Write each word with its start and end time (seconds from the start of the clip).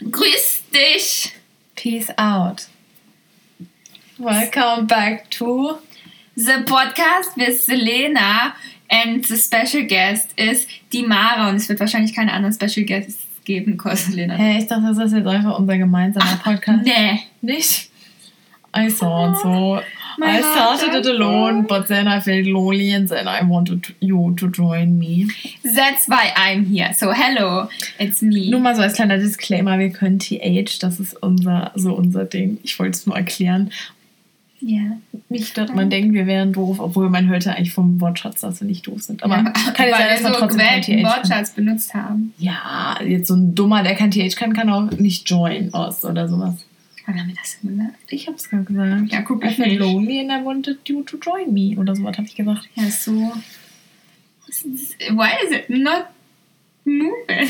Grüß 0.00 0.62
dich! 0.74 1.32
Peace 1.76 2.10
out. 2.18 2.66
Welcome 4.18 4.88
back 4.88 5.30
to 5.38 5.78
The 6.34 6.64
podcast 6.64 7.36
with 7.36 7.62
Selena 7.62 8.56
and 8.90 9.24
the 9.24 9.36
special 9.36 9.86
guest 9.86 10.32
is 10.36 10.66
die 10.92 11.04
Mara 11.04 11.48
und 11.48 11.56
es 11.56 11.68
wird 11.68 11.78
wahrscheinlich 11.78 12.12
keine 12.12 12.32
anderen 12.32 12.52
Special 12.52 12.84
Guests 12.84 13.24
geben, 13.44 13.78
Selena. 13.94 14.34
Hey, 14.34 14.58
ich 14.58 14.66
dachte, 14.66 14.82
das 14.88 14.98
ist 14.98 15.12
jetzt 15.12 15.28
einfach 15.28 15.60
unser 15.60 15.78
gemeinsamer 15.78 16.40
Podcast. 16.42 16.82
Nee. 16.82 17.20
Nicht? 17.40 17.88
I 18.76 18.88
thought 18.88 19.38
so. 19.38 19.80
My 20.18 20.38
I 20.38 20.40
started 20.40 20.94
it 20.94 21.06
alone, 21.06 21.58
on. 21.58 21.66
but 21.66 21.88
then 21.88 22.06
I 22.06 22.20
felt 22.20 22.46
lonely 22.46 22.92
and 22.92 23.08
then 23.08 23.26
I 23.26 23.42
wanted 23.42 23.94
you 24.00 24.34
to 24.36 24.48
join 24.48 24.98
me. 24.98 25.28
That's 25.62 26.06
why 26.08 26.32
I'm 26.36 26.64
here. 26.64 26.92
So 26.94 27.12
hello, 27.12 27.68
it's 27.98 28.22
me. 28.22 28.50
Nur 28.50 28.60
mal 28.60 28.74
so 28.76 28.82
als 28.82 28.94
kleiner 28.94 29.18
Disclaimer, 29.18 29.78
wir 29.78 29.90
können 29.90 30.18
TH, 30.18 30.78
das 30.80 31.00
ist 31.00 31.22
unser, 31.22 31.72
so 31.74 31.94
unser 31.94 32.24
Ding. 32.24 32.58
Ich 32.62 32.78
wollte 32.78 32.92
es 32.92 33.06
nur 33.06 33.16
erklären. 33.16 33.70
Ja. 34.60 34.96
Nicht, 35.28 35.58
dass 35.58 35.70
man 35.74 35.90
denkt, 35.90 36.14
wir 36.14 36.26
wären 36.26 36.52
doof, 36.52 36.78
obwohl 36.80 37.10
man 37.10 37.28
hörte 37.28 37.54
eigentlich 37.54 37.74
vom 37.74 38.00
Wortschatz, 38.00 38.40
dass 38.40 38.60
wir 38.60 38.68
nicht 38.68 38.86
doof 38.86 39.02
sind. 39.02 39.22
Aber 39.22 39.36
ja, 39.36 39.42
kann 39.72 39.88
ja 39.88 39.98
sein, 39.98 40.08
dass 40.08 40.22
wir 40.22 40.28
so 40.28 40.38
trotzdem 40.38 40.58
gewählten. 40.58 41.04
Wortschatz 41.04 41.50
benutzt 41.50 41.92
haben. 41.92 42.32
Ja, 42.38 42.98
jetzt 43.06 43.28
so 43.28 43.34
ein 43.34 43.54
Dummer, 43.54 43.82
der 43.82 43.94
kein 43.94 44.10
TH 44.10 44.36
kann, 44.36 44.54
kann 44.54 44.70
auch 44.70 44.90
nicht 44.92 45.28
join 45.28 45.74
aus 45.74 46.04
oder 46.04 46.28
sowas. 46.28 46.64
Wann 47.06 47.20
haben 47.20 47.28
wir 47.28 47.34
das 47.34 47.58
denn 47.60 47.76
gesagt? 47.76 47.98
Ich 48.08 48.26
hab's 48.26 48.48
gerade 48.48 48.64
gesagt. 48.64 49.12
Ja, 49.12 49.20
guck, 49.22 49.44
ich 49.44 49.58
nicht. 49.58 49.78
lonely 49.78 50.20
and 50.20 50.30
I 50.30 50.44
wanted 50.44 50.88
you 50.88 51.02
to 51.02 51.18
join 51.18 51.52
me. 51.52 51.76
Oder 51.78 51.94
so 51.94 52.02
was 52.04 52.16
habe 52.16 52.26
ich 52.26 52.34
gesagt. 52.34 52.68
Ja, 52.74 52.90
so. 52.90 53.12
Why 55.10 55.32
is 55.44 55.52
it 55.52 55.70
not 55.70 56.06
moving? 56.84 57.48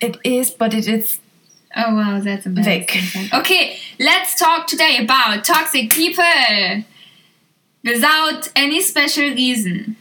It 0.00 0.18
is, 0.22 0.50
but 0.50 0.74
it 0.74 0.86
is 0.86 1.20
Oh 1.76 1.94
wow, 1.94 2.20
that's 2.20 2.46
embarrassing. 2.46 3.30
Weg. 3.30 3.34
Okay, 3.34 3.78
let's 3.98 4.38
talk 4.38 4.68
today 4.68 4.98
about 4.98 5.44
toxic 5.44 5.90
people 5.90 6.84
without 7.82 8.48
any 8.54 8.80
special 8.80 9.30
reason. 9.30 9.96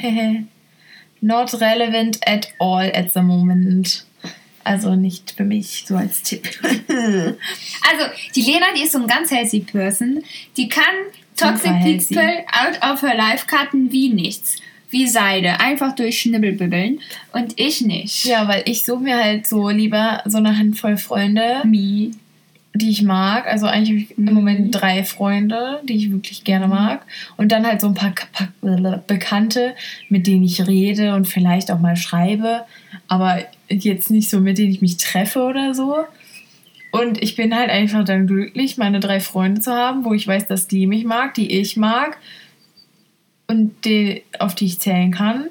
not 1.20 1.52
relevant 1.60 2.18
at 2.26 2.52
all 2.60 2.78
at 2.78 3.12
the 3.12 3.22
moment. 3.22 4.04
Also 4.68 4.94
nicht 4.94 5.32
für 5.36 5.44
mich 5.44 5.84
so 5.86 5.96
als 5.96 6.22
Tipp. 6.22 6.48
Also, 7.90 8.04
die 8.34 8.42
Lena, 8.42 8.66
die 8.76 8.82
ist 8.82 8.92
so 8.92 8.98
ein 8.98 9.06
ganz 9.06 9.30
healthy 9.30 9.60
Person. 9.60 10.22
Die 10.56 10.68
kann 10.68 10.84
toxic 11.36 11.72
people 12.08 12.44
out 12.52 12.92
of 12.92 13.02
her 13.02 13.16
life 13.16 13.46
cutten 13.46 13.90
wie 13.92 14.10
nichts. 14.10 14.56
Wie 14.90 15.06
Seide. 15.06 15.60
Einfach 15.60 15.94
durch 15.94 16.20
Schnibbelbibbeln. 16.20 17.00
Und 17.32 17.58
ich 17.60 17.82
nicht. 17.82 18.24
ja, 18.24 18.48
weil 18.48 18.62
ich 18.66 18.84
suche 18.84 19.00
mir 19.02 19.16
halt 19.22 19.46
so 19.46 19.68
lieber 19.68 20.22
so 20.26 20.38
eine 20.38 20.56
Handvoll 20.58 20.96
Freunde, 20.96 21.62
Me. 21.64 22.10
die 22.74 22.90
ich 22.90 23.02
mag. 23.02 23.46
Also 23.46 23.66
eigentlich 23.66 23.90
habe 23.90 24.00
ich 24.12 24.18
im 24.18 24.24
Mhm. 24.24 24.34
Moment 24.34 24.74
drei 24.74 25.04
Freunde, 25.04 25.80
die 25.84 25.94
ich 25.96 26.10
wirklich 26.10 26.42
gerne 26.44 26.68
mag. 26.68 27.04
Und 27.36 27.52
dann 27.52 27.66
halt 27.66 27.80
so 27.82 27.88
ein 27.88 27.94
paar 27.94 28.12
Ka- 28.14 28.26
Pa- 28.32 29.02
Bekannte, 29.06 29.74
mit 30.08 30.26
denen 30.26 30.44
ich 30.44 30.66
rede 30.66 31.14
und 31.14 31.26
vielleicht 31.28 31.70
auch 31.70 31.80
mal 31.80 31.96
schreibe. 31.96 32.62
Aber 33.08 33.44
jetzt 33.68 34.10
nicht 34.10 34.30
so, 34.30 34.40
mit 34.40 34.58
denen 34.58 34.70
ich 34.70 34.80
mich 34.80 34.98
treffe 34.98 35.40
oder 35.42 35.74
so. 35.74 36.04
Und 36.90 37.22
ich 37.22 37.36
bin 37.36 37.54
halt 37.54 37.70
einfach 37.70 38.04
dann 38.04 38.26
glücklich, 38.26 38.78
meine 38.78 39.00
drei 39.00 39.20
Freunde 39.20 39.60
zu 39.60 39.72
haben, 39.72 40.04
wo 40.04 40.14
ich 40.14 40.26
weiß, 40.26 40.46
dass 40.46 40.68
die 40.68 40.86
mich 40.86 41.04
mag, 41.04 41.34
die 41.34 41.58
ich 41.60 41.76
mag 41.76 42.18
und 43.46 43.84
die, 43.84 44.22
auf 44.38 44.54
die 44.54 44.66
ich 44.66 44.80
zählen 44.80 45.10
kann. 45.10 45.48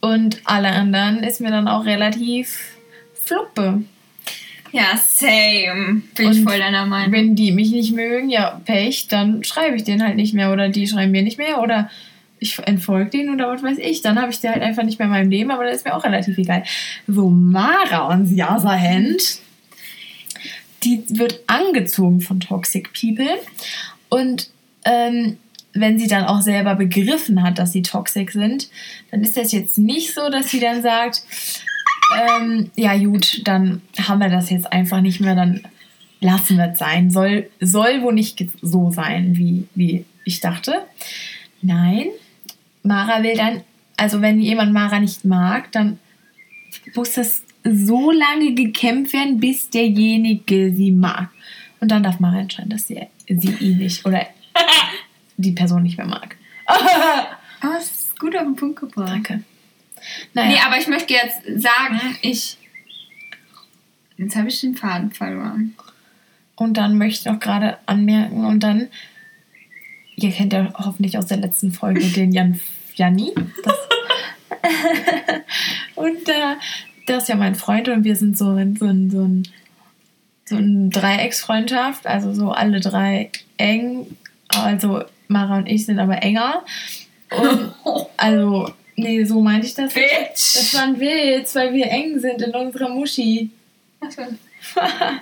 Und 0.00 0.40
alle 0.44 0.68
anderen 0.68 1.22
ist 1.22 1.40
mir 1.40 1.50
dann 1.50 1.66
auch 1.66 1.84
relativ 1.84 2.76
fluppe. 3.14 3.82
Ja, 4.72 4.96
same. 4.96 6.02
Bin 6.14 6.30
ich 6.30 6.38
Und 6.38 6.48
voll 6.48 6.58
deiner 6.58 6.86
Meinung. 6.86 7.12
Wenn 7.12 7.34
die 7.34 7.52
mich 7.52 7.70
nicht 7.70 7.94
mögen, 7.94 8.28
ja, 8.28 8.60
Pech, 8.64 9.08
dann 9.08 9.42
schreibe 9.42 9.76
ich 9.76 9.84
denen 9.84 10.02
halt 10.02 10.16
nicht 10.16 10.34
mehr 10.34 10.52
oder 10.52 10.68
die 10.68 10.86
schreiben 10.86 11.12
mir 11.12 11.22
nicht 11.22 11.38
mehr 11.38 11.60
oder 11.60 11.90
ich 12.40 12.58
entfolge 12.58 13.10
denen 13.10 13.34
oder 13.34 13.50
was 13.52 13.62
weiß 13.62 13.78
ich. 13.78 14.02
Dann 14.02 14.20
habe 14.20 14.30
ich 14.30 14.40
die 14.40 14.48
halt 14.48 14.62
einfach 14.62 14.82
nicht 14.82 14.98
mehr 14.98 15.06
in 15.06 15.12
meinem 15.12 15.30
Leben, 15.30 15.50
aber 15.50 15.64
das 15.64 15.76
ist 15.76 15.84
mir 15.84 15.94
auch 15.94 16.04
relativ 16.04 16.38
egal. 16.38 16.64
So, 17.06 17.28
Mara 17.28 18.08
und 18.12 18.34
Jasa 18.34 18.78
Hand, 18.78 19.40
die 20.84 21.02
wird 21.08 21.40
angezogen 21.46 22.20
von 22.20 22.40
Toxic 22.40 22.92
People 22.92 23.38
und 24.08 24.50
ähm, 24.84 25.38
wenn 25.74 25.98
sie 25.98 26.08
dann 26.08 26.24
auch 26.24 26.40
selber 26.40 26.74
begriffen 26.74 27.42
hat, 27.42 27.58
dass 27.58 27.72
sie 27.72 27.82
toxic 27.82 28.32
sind, 28.32 28.68
dann 29.10 29.22
ist 29.22 29.36
das 29.36 29.52
jetzt 29.52 29.78
nicht 29.78 30.14
so, 30.14 30.30
dass 30.30 30.50
sie 30.50 30.60
dann 30.60 30.82
sagt, 30.82 31.22
ähm, 32.16 32.70
ja 32.74 32.96
gut, 32.96 33.46
dann 33.46 33.82
haben 33.98 34.20
wir 34.20 34.30
das 34.30 34.50
jetzt 34.50 34.72
einfach 34.72 35.00
nicht 35.00 35.20
mehr, 35.20 35.34
dann 35.34 35.62
lassen 36.20 36.56
wir 36.56 36.72
es 36.72 36.78
sein. 36.78 37.10
Soll, 37.10 37.50
soll 37.60 38.02
wohl 38.02 38.14
nicht 38.14 38.44
so 38.62 38.90
sein, 38.90 39.36
wie, 39.36 39.66
wie 39.74 40.04
ich 40.24 40.40
dachte. 40.40 40.74
Nein, 41.60 42.06
Mara 42.88 43.22
will 43.22 43.36
dann, 43.36 43.62
also 43.96 44.20
wenn 44.20 44.40
jemand 44.40 44.72
Mara 44.72 44.98
nicht 44.98 45.24
mag, 45.24 45.70
dann 45.72 45.98
muss 46.94 47.12
das 47.12 47.44
so 47.64 48.10
lange 48.10 48.54
gekämpft 48.54 49.12
werden, 49.12 49.38
bis 49.38 49.70
derjenige 49.70 50.72
sie 50.74 50.90
mag. 50.90 51.28
Und 51.80 51.90
dann 51.90 52.02
darf 52.02 52.18
Mara 52.18 52.40
entscheiden, 52.40 52.70
dass 52.70 52.88
sie, 52.88 53.00
sie 53.28 53.54
ihn 53.60 53.78
nicht 53.78 54.04
oder 54.04 54.26
die 55.36 55.52
Person 55.52 55.82
nicht 55.82 55.98
mehr 55.98 56.06
mag. 56.06 56.36
Oh, 56.66 56.74
das 57.62 57.84
ist 57.84 58.18
gut 58.18 58.34
auf 58.36 58.42
den 58.42 58.56
Punkt 58.56 58.80
gebracht. 58.80 59.10
Danke. 59.10 59.44
Naja, 60.34 60.48
Nee, 60.48 60.58
aber 60.64 60.78
ich 60.78 60.88
möchte 60.88 61.14
jetzt 61.14 61.42
sagen, 61.62 62.16
ich. 62.22 62.56
Jetzt 64.16 64.34
habe 64.34 64.48
ich 64.48 64.60
den 64.60 64.74
Faden 64.74 65.12
verloren. 65.12 65.74
Und 66.56 66.76
dann 66.76 66.98
möchte 66.98 67.28
ich 67.28 67.34
auch 67.36 67.38
gerade 67.38 67.78
anmerken 67.86 68.44
und 68.44 68.64
dann, 68.64 68.88
ihr 70.16 70.32
kennt 70.32 70.52
ja 70.52 70.72
hoffentlich 70.74 71.16
aus 71.16 71.26
der 71.26 71.36
letzten 71.36 71.70
Folge 71.70 72.00
den 72.00 72.32
Jan 72.32 72.58
Janni. 72.98 73.32
Das, 73.62 73.76
und 75.94 76.28
äh, 76.28 76.56
der 77.06 77.18
ist 77.18 77.28
ja 77.28 77.36
mein 77.36 77.54
Freund 77.54 77.88
und 77.88 78.04
wir 78.04 78.16
sind 78.16 78.36
so 78.36 78.56
in 78.56 78.76
so 78.76 78.86
ein, 78.86 79.10
so 79.10 79.22
ein, 79.22 79.48
so 80.44 80.56
ein 80.56 80.90
Dreiecksfreundschaft, 80.90 82.06
also 82.06 82.34
so 82.34 82.50
alle 82.50 82.80
drei 82.80 83.30
eng. 83.56 84.16
Also 84.48 85.04
Mara 85.28 85.58
und 85.58 85.66
ich 85.66 85.86
sind 85.86 86.00
aber 86.00 86.22
enger. 86.22 86.64
Und 87.30 87.74
also, 88.16 88.72
nee, 88.96 89.24
so 89.24 89.40
meinte 89.40 89.66
ich 89.66 89.74
das. 89.74 89.94
nicht. 89.94 90.06
Bitch! 90.06 90.56
Das 90.56 90.74
war 90.74 90.82
ein 90.82 90.98
Witz, 90.98 91.54
weil 91.54 91.72
wir 91.72 91.86
eng 91.86 92.18
sind 92.18 92.42
in 92.42 92.54
unserer 92.54 92.88
Muschi. 92.88 93.50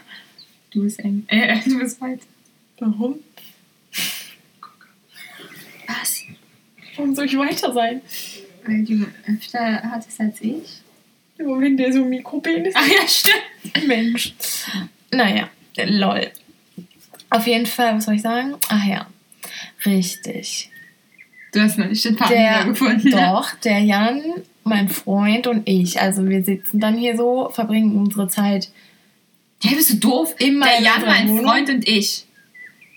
Du 0.72 0.82
bist 0.82 0.98
eng. 0.98 1.24
Äh, 1.28 1.58
du 1.64 1.78
bist 1.78 1.98
weit. 2.02 2.20
Warum? 2.78 3.20
Was? 5.86 6.22
Warum 6.96 7.14
soll 7.14 7.26
ich 7.26 7.36
weiter 7.38 7.72
sein? 7.72 8.00
Weil 8.64 8.84
du 8.84 9.06
öfter 9.32 9.82
hattest 9.82 10.20
als 10.20 10.40
ich? 10.40 10.80
Im 11.38 11.46
Moment 11.46 11.78
der 11.78 11.92
so 11.92 12.04
Mikropenis 12.04 12.74
Ach 12.76 12.86
ja, 12.86 13.06
stimmt. 13.06 13.86
Mensch. 13.86 14.34
Naja, 15.10 15.48
lol. 15.84 16.30
Auf 17.30 17.46
jeden 17.46 17.66
Fall, 17.66 17.96
was 17.96 18.06
soll 18.06 18.14
ich 18.14 18.22
sagen? 18.22 18.54
Ach 18.68 18.84
ja, 18.84 19.06
richtig. 19.84 20.70
Du 21.52 21.60
hast 21.60 21.78
noch 21.78 21.86
nicht 21.88 22.04
den 22.04 22.16
Faden 22.16 22.36
Der, 22.36 22.50
wiedergefunden. 22.60 23.10
ne? 23.10 23.16
doch, 23.16 23.54
der 23.56 23.78
Jan, 23.80 24.22
mein 24.64 24.88
Freund 24.88 25.46
und 25.46 25.68
ich, 25.68 26.00
also 26.00 26.26
wir 26.28 26.42
sitzen 26.42 26.80
dann 26.80 26.96
hier 26.96 27.16
so, 27.16 27.50
verbringen 27.50 27.96
unsere 27.96 28.28
Zeit. 28.28 28.70
Hey, 29.62 29.74
bist 29.74 29.90
du 29.90 29.96
doof? 29.96 30.34
Immer 30.38 30.66
Der 30.66 30.80
Jan, 30.82 31.04
mein 31.04 31.28
Wohnung. 31.28 31.44
Freund 31.44 31.70
und 31.70 31.88
ich. 31.88 32.24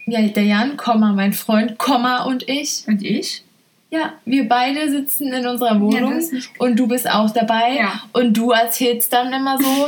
Ja, 0.05 0.21
der 0.21 0.43
Jan, 0.43 0.77
Komma, 0.77 1.13
mein 1.13 1.33
Freund, 1.33 1.77
Komma 1.77 2.23
und 2.23 2.47
ich. 2.49 2.83
Und 2.87 3.03
ich? 3.03 3.43
Ja, 3.91 4.13
wir 4.25 4.47
beide 4.47 4.89
sitzen 4.89 5.33
in 5.33 5.47
unserer 5.47 5.79
Wohnung 5.81 6.17
nicht- 6.17 6.49
und 6.59 6.75
du 6.75 6.87
bist 6.87 7.09
auch 7.09 7.31
dabei 7.31 7.75
Ja. 7.79 8.03
und 8.13 8.33
du 8.33 8.51
erzählst 8.51 9.11
dann 9.11 9.33
immer 9.33 9.57
so, 9.57 9.87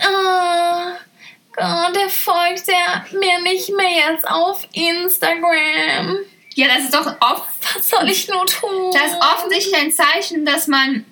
oh, 0.00 1.92
der 1.94 2.08
folgt 2.08 2.66
ja 2.68 3.04
mir 3.12 3.40
nicht 3.42 3.70
mehr 3.76 4.12
jetzt 4.12 4.26
auf 4.26 4.66
Instagram. 4.72 6.16
Ja, 6.54 6.66
das 6.68 6.84
ist 6.84 6.94
doch 6.94 7.06
oft. 7.20 7.76
Was 7.76 7.90
soll 7.90 8.08
ich 8.08 8.28
nur 8.28 8.46
tun? 8.46 8.90
Das 8.92 9.12
ist 9.12 9.20
offensichtlich 9.20 9.76
ein 9.76 9.92
Zeichen, 9.92 10.44
dass 10.46 10.66
man 10.66 11.04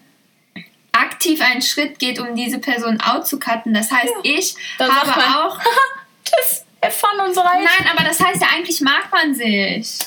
aktiv 0.93 1.41
einen 1.43 1.63
Schritt 1.63 1.99
geht, 1.99 2.19
um 2.19 2.35
diese 2.35 2.59
Person 2.59 3.01
out 3.01 3.27
zu 3.27 3.39
cutten. 3.39 3.73
Das 3.75 3.91
heißt, 3.93 4.13
ich 4.23 4.55
Dann 4.79 4.91
habe 4.91 5.21
auch. 5.39 5.59
das 6.25 6.65
erfahren 6.81 7.21
unsere 7.27 7.45
Nein, 7.47 7.89
aber 7.93 8.05
das 8.05 8.19
heißt 8.21 8.41
ja, 8.41 8.49
eigentlich 8.55 8.81
mag 8.81 9.09
man 9.13 9.35
sich. 9.35 9.99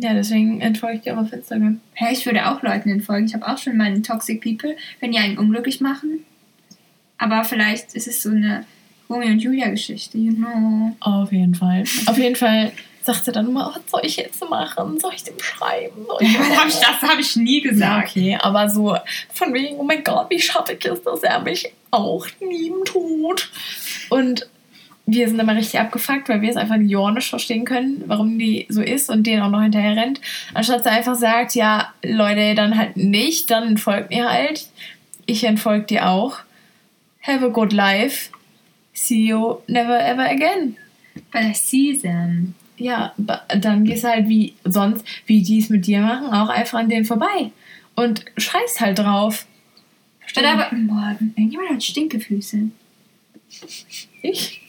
Ja, 0.00 0.14
deswegen 0.14 0.60
entfolge 0.60 0.96
ich 0.98 1.02
dir 1.02 1.14
auch 1.18 1.22
auf 1.22 1.32
Instagram. 1.32 1.80
Hey, 1.94 2.12
ich 2.12 2.24
würde 2.24 2.48
auch 2.48 2.62
Leuten 2.62 2.88
entfolgen. 2.88 3.26
Ich 3.26 3.34
habe 3.34 3.46
auch 3.48 3.58
schon 3.58 3.76
meine 3.76 4.00
Toxic 4.00 4.40
People, 4.40 4.76
wenn 5.00 5.10
die 5.10 5.18
einen 5.18 5.36
unglücklich 5.38 5.80
machen. 5.80 6.24
Aber 7.18 7.42
vielleicht 7.42 7.94
ist 7.94 8.06
es 8.06 8.22
so 8.22 8.30
eine 8.30 8.64
Romeo 9.10 9.28
und 9.30 9.40
Julia 9.40 9.68
Geschichte, 9.70 10.16
you 10.16 10.32
know. 10.34 10.94
Auf 11.00 11.32
jeden 11.32 11.54
Fall. 11.56 11.82
Auf 12.06 12.16
jeden 12.16 12.36
Fall 12.36 12.70
sagt 13.02 13.24
sie 13.24 13.32
dann 13.32 13.48
immer, 13.48 13.72
was 13.74 13.90
soll 13.90 14.02
ich 14.04 14.16
jetzt 14.18 14.40
machen? 14.48 15.00
Soll 15.00 15.14
ich 15.16 15.24
dem 15.24 15.38
schreiben? 15.40 16.06
Ich 16.20 16.38
hab 16.56 16.68
ich, 16.68 16.74
das 16.76 17.02
habe 17.02 17.20
ich 17.20 17.34
nie 17.34 17.64
Ja, 17.64 17.70
gesagt. 17.70 18.10
okay, 18.10 18.38
aber 18.40 18.68
so 18.68 18.96
von 19.32 19.52
wegen, 19.52 19.78
oh 19.78 19.82
mein 19.82 20.04
Gott, 20.04 20.30
wie 20.30 20.38
schattig 20.38 20.84
ist 20.84 21.04
das, 21.04 21.24
er 21.24 21.40
mich 21.40 21.72
auch 21.90 22.24
neben 22.40 22.84
Tod. 22.84 23.50
Und 24.10 24.46
wir 25.10 25.26
sind 25.26 25.38
immer 25.38 25.56
richtig 25.56 25.80
abgefuckt, 25.80 26.28
weil 26.28 26.42
wir 26.42 26.50
es 26.50 26.56
einfach 26.56 26.76
ja 26.76 27.10
nicht 27.10 27.28
verstehen 27.28 27.64
können, 27.64 28.04
warum 28.06 28.38
die 28.38 28.66
so 28.68 28.82
ist 28.82 29.08
und 29.08 29.26
denen 29.26 29.42
auch 29.42 29.50
noch 29.50 29.62
hinterher 29.62 29.96
rennt. 29.96 30.20
Anstatt 30.52 30.84
sie 30.84 30.90
einfach 30.90 31.14
sagt, 31.14 31.54
ja, 31.54 31.94
Leute, 32.04 32.54
dann 32.54 32.76
halt 32.76 32.98
nicht, 32.98 33.50
dann 33.50 33.66
entfolgt 33.66 34.10
mir 34.10 34.28
halt. 34.28 34.68
Ich 35.24 35.44
entfolge 35.44 35.86
dir 35.86 36.08
auch. 36.08 36.40
Have 37.22 37.46
a 37.46 37.48
good 37.48 37.72
life. 37.72 38.30
See 38.92 39.24
you 39.24 39.56
never 39.66 39.98
ever 39.98 40.28
again. 40.28 40.76
Bei 41.32 41.42
der 41.42 41.54
Season. 41.54 42.54
Ja, 42.76 43.14
dann 43.16 43.84
gehst 43.84 44.04
du 44.04 44.08
halt 44.08 44.28
wie 44.28 44.54
sonst, 44.64 45.06
wie 45.24 45.42
die 45.42 45.58
es 45.58 45.70
mit 45.70 45.86
dir 45.86 46.00
machen, 46.00 46.26
auch 46.26 46.50
einfach 46.50 46.80
an 46.80 46.90
denen 46.90 47.06
vorbei. 47.06 47.50
Und 47.94 48.26
scheißt 48.36 48.80
halt 48.80 48.98
drauf. 48.98 49.46
Oder 50.38 50.52
aber, 50.52 50.68
boah, 50.70 51.16
irgendjemand 51.18 51.70
hat 51.70 51.82
Stinkefüße. 51.82 52.68
Ich? 54.20 54.60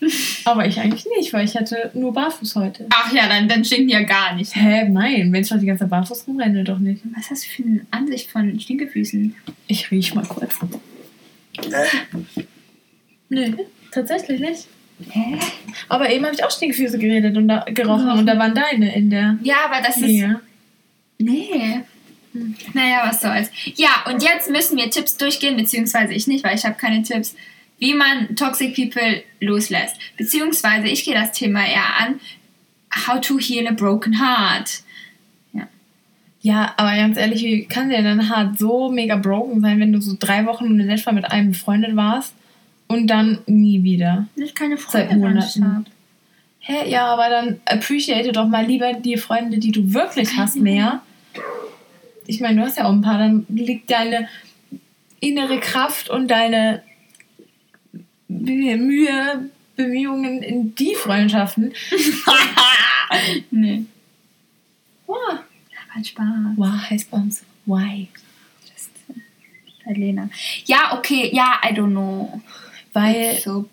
Aber 0.46 0.66
ich 0.66 0.80
eigentlich 0.80 1.06
nicht, 1.18 1.34
weil 1.34 1.46
ich 1.46 1.56
hatte 1.56 1.92
nur 1.94 2.14
barfuß 2.14 2.56
heute. 2.56 2.86
Ach 2.92 3.12
ja, 3.12 3.28
dann, 3.28 3.48
dann 3.48 3.66
stinken 3.66 3.88
die 3.88 3.94
ja 3.94 4.04
gar 4.04 4.36
nicht. 4.36 4.56
Hä, 4.56 4.88
nein, 4.90 5.32
wenn 5.32 5.42
ich 5.42 5.50
doch 5.50 5.60
die 5.60 5.66
ganze 5.66 5.84
Zeit 5.84 5.90
barfuß 5.90 6.28
rumrenne, 6.28 6.64
doch 6.64 6.80
nicht. 6.80 7.02
Was 7.16 7.30
hast 7.30 7.46
du 7.46 7.50
für 7.50 7.64
eine 7.64 7.86
Ansicht 7.92 8.30
von 8.32 8.60
Stinkefüßen? 8.60 9.36
Ich 9.68 9.92
riech 9.92 10.14
mal 10.14 10.26
kurz. 10.26 10.60
Nö, 13.30 13.54
tatsächlich 13.92 14.40
nicht. 14.40 14.68
Hä? 15.10 15.40
Aber 15.88 16.10
eben 16.10 16.26
habe 16.26 16.36
ich 16.36 16.44
auch 16.44 16.52
Stinkfüße 16.52 16.98
geredet 17.00 17.38
und 17.38 17.48
da, 17.48 17.66
gerochen 17.66 18.10
und 18.12 18.26
da 18.26 18.38
waren 18.38 18.54
deine 18.54 18.96
in 18.96 19.10
der 19.10 19.38
Ja, 19.44 19.66
aber 19.66 19.82
das 19.82 19.98
ist. 19.98 20.04
Nähe. 20.04 20.42
Nee. 21.18 21.82
Hm. 22.34 22.56
Naja, 22.74 23.04
was 23.06 23.22
soll's. 23.22 23.50
Ja, 23.76 24.06
und 24.08 24.22
jetzt 24.24 24.50
müssen 24.50 24.78
wir 24.78 24.90
Tipps 24.90 25.18
durchgehen, 25.18 25.56
beziehungsweise 25.56 26.14
ich 26.14 26.28
nicht, 26.28 26.44
weil 26.44 26.56
ich 26.56 26.66
habe 26.66 26.76
keine 26.76 27.02
Tipps, 27.02 27.36
wie 27.80 27.94
man 27.94 28.36
Toxic 28.36 28.76
People 28.76 29.24
loslässt. 29.40 29.98
Beziehungsweise 30.18 30.88
ich 30.88 31.04
gehe 31.04 31.16
das 31.16 31.32
Thema 31.32 31.66
eher 31.66 31.98
an, 32.00 32.20
how 33.08 33.20
to 33.20 33.40
heal 33.40 33.68
a 33.68 33.72
broken 33.72 34.20
heart. 34.20 34.84
Ja, 36.42 36.74
aber 36.78 36.96
ganz 36.96 37.18
ehrlich, 37.18 37.44
wie 37.44 37.66
kann 37.66 37.90
dir 37.90 38.02
dein 38.02 38.30
Hart 38.30 38.58
so 38.58 38.90
mega 38.90 39.18
broken 39.18 39.60
sein, 39.60 39.80
wenn 39.80 39.92
du 39.92 40.00
so 40.00 40.16
drei 40.18 40.46
Wochen 40.46 40.80
in 40.80 40.90
etwa 40.90 41.12
mit 41.12 41.30
einem 41.30 41.52
befreundet 41.52 41.96
warst 41.96 42.34
und 42.88 43.08
dann 43.08 43.40
nie 43.46 43.84
wieder? 43.84 44.28
Nicht 44.36 44.56
keine 44.56 44.78
Seit 44.78 45.10
Freude 45.10 45.16
Monaten. 45.18 45.86
Hä, 46.60 46.90
ja, 46.90 47.08
aber 47.08 47.30
dann 47.30 47.60
appreciate 47.66 48.32
doch 48.32 48.48
mal 48.48 48.66
lieber 48.66 48.94
die 48.94 49.18
Freunde, 49.18 49.58
die 49.58 49.72
du 49.72 49.94
wirklich 49.94 50.38
hast, 50.38 50.56
mehr. 50.56 51.02
Ich 52.26 52.40
meine, 52.40 52.62
du 52.62 52.66
hast 52.66 52.78
ja 52.78 52.86
auch 52.86 52.92
ein 52.92 53.02
paar, 53.02 53.18
dann 53.18 53.46
liegt 53.50 53.92
deine 53.92 54.30
innere 55.20 55.60
Kraft 55.60 56.10
und 56.10 56.30
deine 56.30 56.84
Mühe, 58.30 59.50
Bemühungen 59.76 60.42
in 60.44 60.76
die 60.76 60.96
Freundschaften. 60.96 61.74
nee. 63.52 63.84
Wow, 65.08 65.40
Hat 65.90 66.06
Spaß. 66.08 66.26
wow 66.56 66.90
heißt 66.90 67.10
bei 67.12 67.18
uns 67.18 67.44
why. 67.66 68.08
Just, 68.72 68.92
äh, 69.88 69.94
Lena. 69.94 70.30
Ja, 70.66 70.98
okay, 70.98 71.30
ja, 71.34 71.60
I 71.64 71.74
don't 71.74 71.92
know. 71.92 72.42
Weil 72.94 73.40
So, 73.40 73.68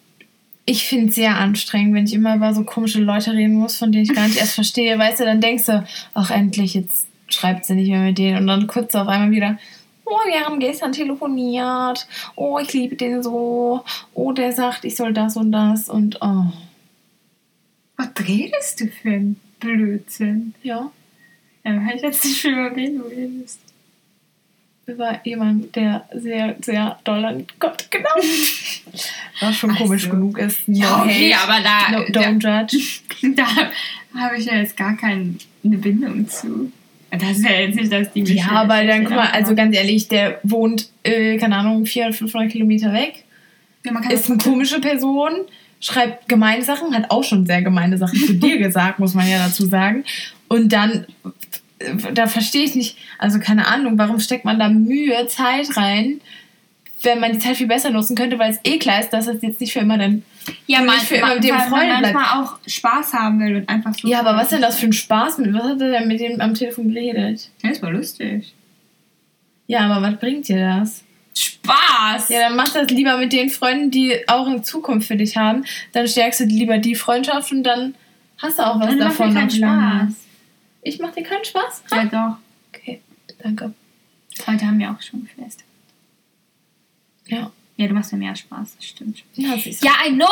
ich 0.64 0.84
finde 0.84 1.10
es 1.10 1.14
sehr 1.16 1.36
anstrengend, 1.36 1.94
wenn 1.94 2.06
ich 2.06 2.14
immer 2.14 2.36
über 2.36 2.54
so 2.54 2.64
komische 2.64 3.00
Leute 3.00 3.32
reden 3.32 3.54
muss, 3.54 3.76
von 3.76 3.92
denen 3.92 4.04
ich 4.04 4.14
gar 4.14 4.26
nicht 4.26 4.38
erst 4.38 4.54
verstehe. 4.54 4.98
Weißt 4.98 5.20
du, 5.20 5.24
dann 5.24 5.40
denkst 5.40 5.66
du, 5.66 5.86
ach 6.14 6.30
endlich, 6.30 6.74
jetzt 6.74 7.06
schreibt 7.28 7.66
sie 7.66 7.74
nicht 7.74 7.90
mehr 7.90 8.00
mit 8.00 8.18
denen. 8.18 8.38
Und 8.38 8.46
dann 8.46 8.66
kurz 8.66 8.94
auf 8.94 9.08
einmal 9.08 9.30
wieder, 9.30 9.58
oh, 10.06 10.18
wir 10.28 10.40
haben 10.46 10.58
gestern 10.60 10.92
telefoniert. 10.92 12.06
Oh, 12.36 12.58
ich 12.58 12.72
liebe 12.72 12.96
den 12.96 13.22
so. 13.22 13.84
Oh, 14.14 14.32
der 14.32 14.52
sagt, 14.52 14.84
ich 14.84 14.96
soll 14.96 15.12
das 15.12 15.36
und 15.36 15.52
das. 15.52 15.88
Und 15.88 16.18
oh. 16.22 16.44
was 17.96 18.08
redest 18.26 18.80
du 18.80 18.86
für 18.88 19.10
ein 19.10 19.36
Blödsinn? 19.60 20.54
Ja, 20.62 20.90
Ja, 21.64 21.76
weiß 21.76 21.96
ich 21.96 22.02
jetzt 22.02 22.24
nicht 22.24 22.44
über 22.44 22.74
wen 22.76 22.98
du 22.98 23.04
redest. 23.06 23.60
über 24.86 25.20
jemand, 25.24 25.74
der 25.74 26.08
sehr, 26.14 26.56
sehr 26.62 26.98
doll 27.04 27.24
an 27.24 27.46
Gott 27.58 27.90
glaubt. 27.90 28.06
Was 29.40 29.56
schon 29.56 29.70
Ach 29.72 29.78
komisch 29.78 30.08
genug 30.08 30.38
ist. 30.38 30.68
No 30.68 30.78
Ja, 30.78 31.02
okay, 31.02 31.34
hate. 31.34 31.42
aber 31.42 31.62
da, 31.62 31.90
No, 31.90 32.04
don't 32.06 32.38
judge. 32.40 33.00
da, 33.34 33.44
da 34.14 34.20
habe 34.20 34.38
ich 34.38 34.46
ja 34.46 34.54
jetzt 34.56 34.76
gar 34.76 34.96
keine 34.96 35.34
Bindung 35.64 36.28
zu. 36.28 36.70
Das 37.18 37.42
ja 37.42 37.50
jetzt 37.50 37.76
nicht, 37.76 38.14
die 38.14 38.22
mich 38.22 38.34
Ja, 38.34 38.50
aber 38.50 38.84
dann 38.84 39.04
guck 39.04 39.16
mal, 39.16 39.30
also 39.30 39.54
ganz 39.54 39.76
ehrlich, 39.76 40.08
der 40.08 40.40
wohnt, 40.42 40.88
äh, 41.02 41.36
keine 41.38 41.56
Ahnung, 41.56 41.86
400, 41.86 42.16
500 42.16 42.50
Kilometer 42.50 42.92
weg. 42.92 43.24
ja, 43.84 44.10
ist 44.10 44.30
eine 44.30 44.38
komische 44.38 44.80
Person, 44.80 45.32
schreibt 45.80 46.28
gemeine 46.28 46.62
Sachen, 46.62 46.94
hat 46.94 47.10
auch 47.10 47.24
schon 47.24 47.46
sehr 47.46 47.62
gemeine 47.62 47.98
Sachen 47.98 48.18
zu 48.18 48.34
dir 48.34 48.58
gesagt, 48.62 48.98
muss 48.98 49.14
man 49.14 49.28
ja 49.28 49.38
dazu 49.38 49.66
sagen. 49.66 50.04
Und 50.48 50.72
dann, 50.72 51.06
äh, 51.78 52.12
da 52.12 52.26
verstehe 52.26 52.64
ich 52.64 52.74
nicht, 52.74 52.96
also 53.18 53.38
keine 53.38 53.66
Ahnung, 53.68 53.98
warum 53.98 54.20
steckt 54.20 54.44
man 54.44 54.58
da 54.58 54.68
Mühe, 54.68 55.26
Zeit 55.28 55.76
rein, 55.76 56.20
wenn 57.02 57.20
man 57.20 57.32
die 57.32 57.38
Zeit 57.38 57.56
viel 57.56 57.66
besser 57.66 57.90
nutzen 57.90 58.16
könnte, 58.16 58.38
weil 58.38 58.50
es 58.50 58.60
eh 58.64 58.78
klar 58.78 59.00
ist, 59.00 59.10
dass 59.10 59.26
es 59.26 59.42
jetzt 59.42 59.60
nicht 59.60 59.72
für 59.72 59.80
immer 59.80 59.98
dann. 59.98 60.22
Ja, 60.66 60.80
man, 60.82 60.98
für 61.00 61.16
immer 61.16 61.34
mit 61.34 61.44
dem 61.44 61.54
weil 61.56 61.68
Freund 61.68 61.98
bleibt. 61.98 62.14
manchmal 62.14 62.42
auch 62.44 62.58
Spaß 62.66 63.12
haben 63.14 63.40
will 63.40 63.56
und 63.56 63.68
einfach 63.68 63.94
so. 63.94 64.08
Ja, 64.08 64.20
aber 64.20 64.36
was 64.36 64.44
ist 64.44 64.52
denn 64.52 64.62
das 64.62 64.78
für 64.78 64.86
ein 64.86 64.92
Spaß 64.92 65.38
mit? 65.38 65.52
Was 65.54 65.62
hat 65.64 65.80
er 65.80 65.90
denn 65.90 66.08
mit 66.08 66.20
dem 66.20 66.40
am 66.40 66.54
Telefon 66.54 66.88
geredet? 66.92 67.50
Ja, 67.62 67.70
das 67.70 67.82
war 67.82 67.90
lustig. 67.90 68.52
Ja, 69.66 69.80
aber 69.90 70.00
was 70.06 70.18
bringt 70.20 70.48
dir 70.48 70.58
das? 70.78 71.02
Spaß! 71.34 72.28
Ja, 72.30 72.48
dann 72.48 72.56
mach 72.56 72.68
das 72.70 72.88
lieber 72.90 73.18
mit 73.18 73.32
den 73.32 73.50
Freunden, 73.50 73.90
die 73.90 74.26
auch 74.28 74.46
in 74.46 74.64
Zukunft 74.64 75.08
für 75.08 75.16
dich 75.16 75.36
haben. 75.36 75.64
Dann 75.92 76.08
stärkst 76.08 76.40
du 76.40 76.44
lieber 76.44 76.78
die 76.78 76.94
Freundschaft 76.94 77.52
und 77.52 77.62
dann 77.62 77.94
hast 78.38 78.58
du 78.58 78.62
auch 78.66 78.80
was 78.80 78.88
Dann 78.88 78.98
macht 78.98 79.10
davon. 79.10 79.28
mir 79.28 79.40
keinen 79.40 79.48
auf 79.48 79.58
lange. 79.58 80.00
Spaß. 80.10 80.14
Ich 80.82 80.98
mach 81.00 81.12
dir 81.12 81.22
keinen 81.24 81.44
Spaß? 81.44 81.82
Ja, 81.90 82.04
doch. 82.04 82.36
Okay, 82.72 83.00
danke. 83.42 83.74
Heute 84.46 84.66
haben 84.66 84.78
wir 84.78 84.90
auch 84.90 85.02
schon 85.02 85.24
gefest. 85.26 85.64
Ja. 87.26 87.50
Ja, 87.78 87.86
du 87.88 87.92
machst 87.94 88.10
mir 88.12 88.18
mehr 88.18 88.34
Spaß, 88.34 88.76
das 88.76 88.86
stimmt. 88.86 89.22
Ja. 89.34 89.54
Ja, 89.54 89.92
I 90.08 90.12
know. 90.12 90.26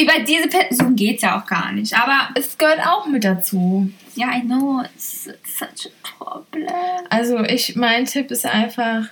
Über 0.00 0.20
diese 0.24 0.46
Person 0.48 0.94
geht's 0.94 1.22
ja 1.22 1.40
auch 1.40 1.46
gar 1.46 1.72
nicht. 1.72 1.92
Aber 1.96 2.28
Es 2.36 2.56
gehört 2.56 2.78
auch 2.86 3.06
mit 3.06 3.24
dazu. 3.24 3.90
ja, 4.14 4.36
I 4.36 4.42
know. 4.42 4.82
It's, 4.94 5.26
it's 5.26 5.58
such 5.58 5.90
a 5.90 6.08
problem. 6.24 6.68
Also 7.10 7.40
ich, 7.40 7.74
mein 7.74 8.04
Tipp 8.06 8.30
ist 8.30 8.46
einfach, 8.46 9.06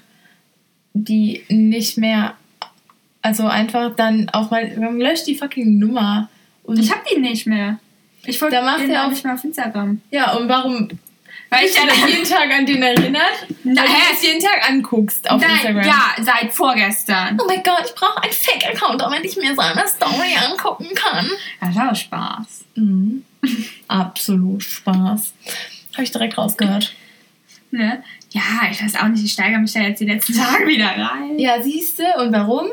die 0.92 1.42
nicht 1.48 1.98
mehr, 1.98 2.34
also 3.22 3.46
einfach 3.46 3.96
dann 3.96 4.28
auch 4.28 4.52
mal, 4.52 4.68
löscht 4.96 5.26
die 5.26 5.34
fucking 5.34 5.78
Nummer. 5.80 6.28
Ich 6.76 6.92
hab 6.92 7.04
die 7.06 7.18
nicht 7.18 7.46
mehr. 7.48 7.80
Ich 8.24 8.38
folge 8.38 8.54
Da 8.54 8.62
macht 8.62 8.82
den 8.82 8.96
auch 8.96 9.06
auch- 9.06 9.10
nicht 9.10 9.24
mehr 9.24 9.34
auf 9.34 9.42
Instagram. 9.44 10.00
ja, 10.12 10.32
und 10.36 10.48
warum 10.48 10.88
Weil 11.54 11.68
du 11.68 11.74
denn 12.00 12.08
jeden 12.08 12.24
Tag 12.28 12.50
an 12.50 12.66
den 12.66 12.82
erinnert? 12.82 13.46
Na, 13.64 13.82
Weil 13.82 13.88
du 13.88 13.94
das 14.12 14.22
jeden 14.22 14.40
Tag 14.40 14.68
anguckst 14.68 15.30
auf 15.30 15.40
Nein, 15.40 15.50
Instagram. 15.52 15.86
ja, 15.86 16.14
seit 16.22 16.52
vorgestern. 16.52 17.38
Oh 17.40 17.44
mein 17.46 17.62
Gott, 17.62 17.82
ich 17.86 17.94
brauche 17.94 18.22
einen 18.22 18.32
Fake-Account, 18.32 19.00
damit 19.00 19.24
ich 19.24 19.36
mir 19.36 19.54
seine 19.54 19.86
Story 19.86 20.34
angucken 20.50 20.88
kann. 20.94 21.28
Das 21.60 21.74
war 21.74 21.94
Spaß. 21.94 22.64
Mhm. 22.76 23.24
Absolut 23.88 24.62
Spaß. 24.62 25.32
Habe 25.94 26.02
ich 26.02 26.10
direkt 26.10 26.36
rausgehört. 26.38 26.94
Ne? 27.70 28.02
Ja, 28.30 28.42
ich 28.70 28.82
weiß 28.82 28.96
auch 28.96 29.08
nicht, 29.08 29.24
ich 29.24 29.32
steigere 29.32 29.60
mich 29.60 29.72
da 29.72 29.80
jetzt 29.80 30.00
die 30.00 30.06
letzten 30.06 30.34
Tage 30.34 30.66
wieder 30.66 30.86
rein. 30.86 31.38
Ja, 31.38 31.62
siehst 31.62 31.98
du, 31.98 32.04
und 32.20 32.32
warum? 32.32 32.66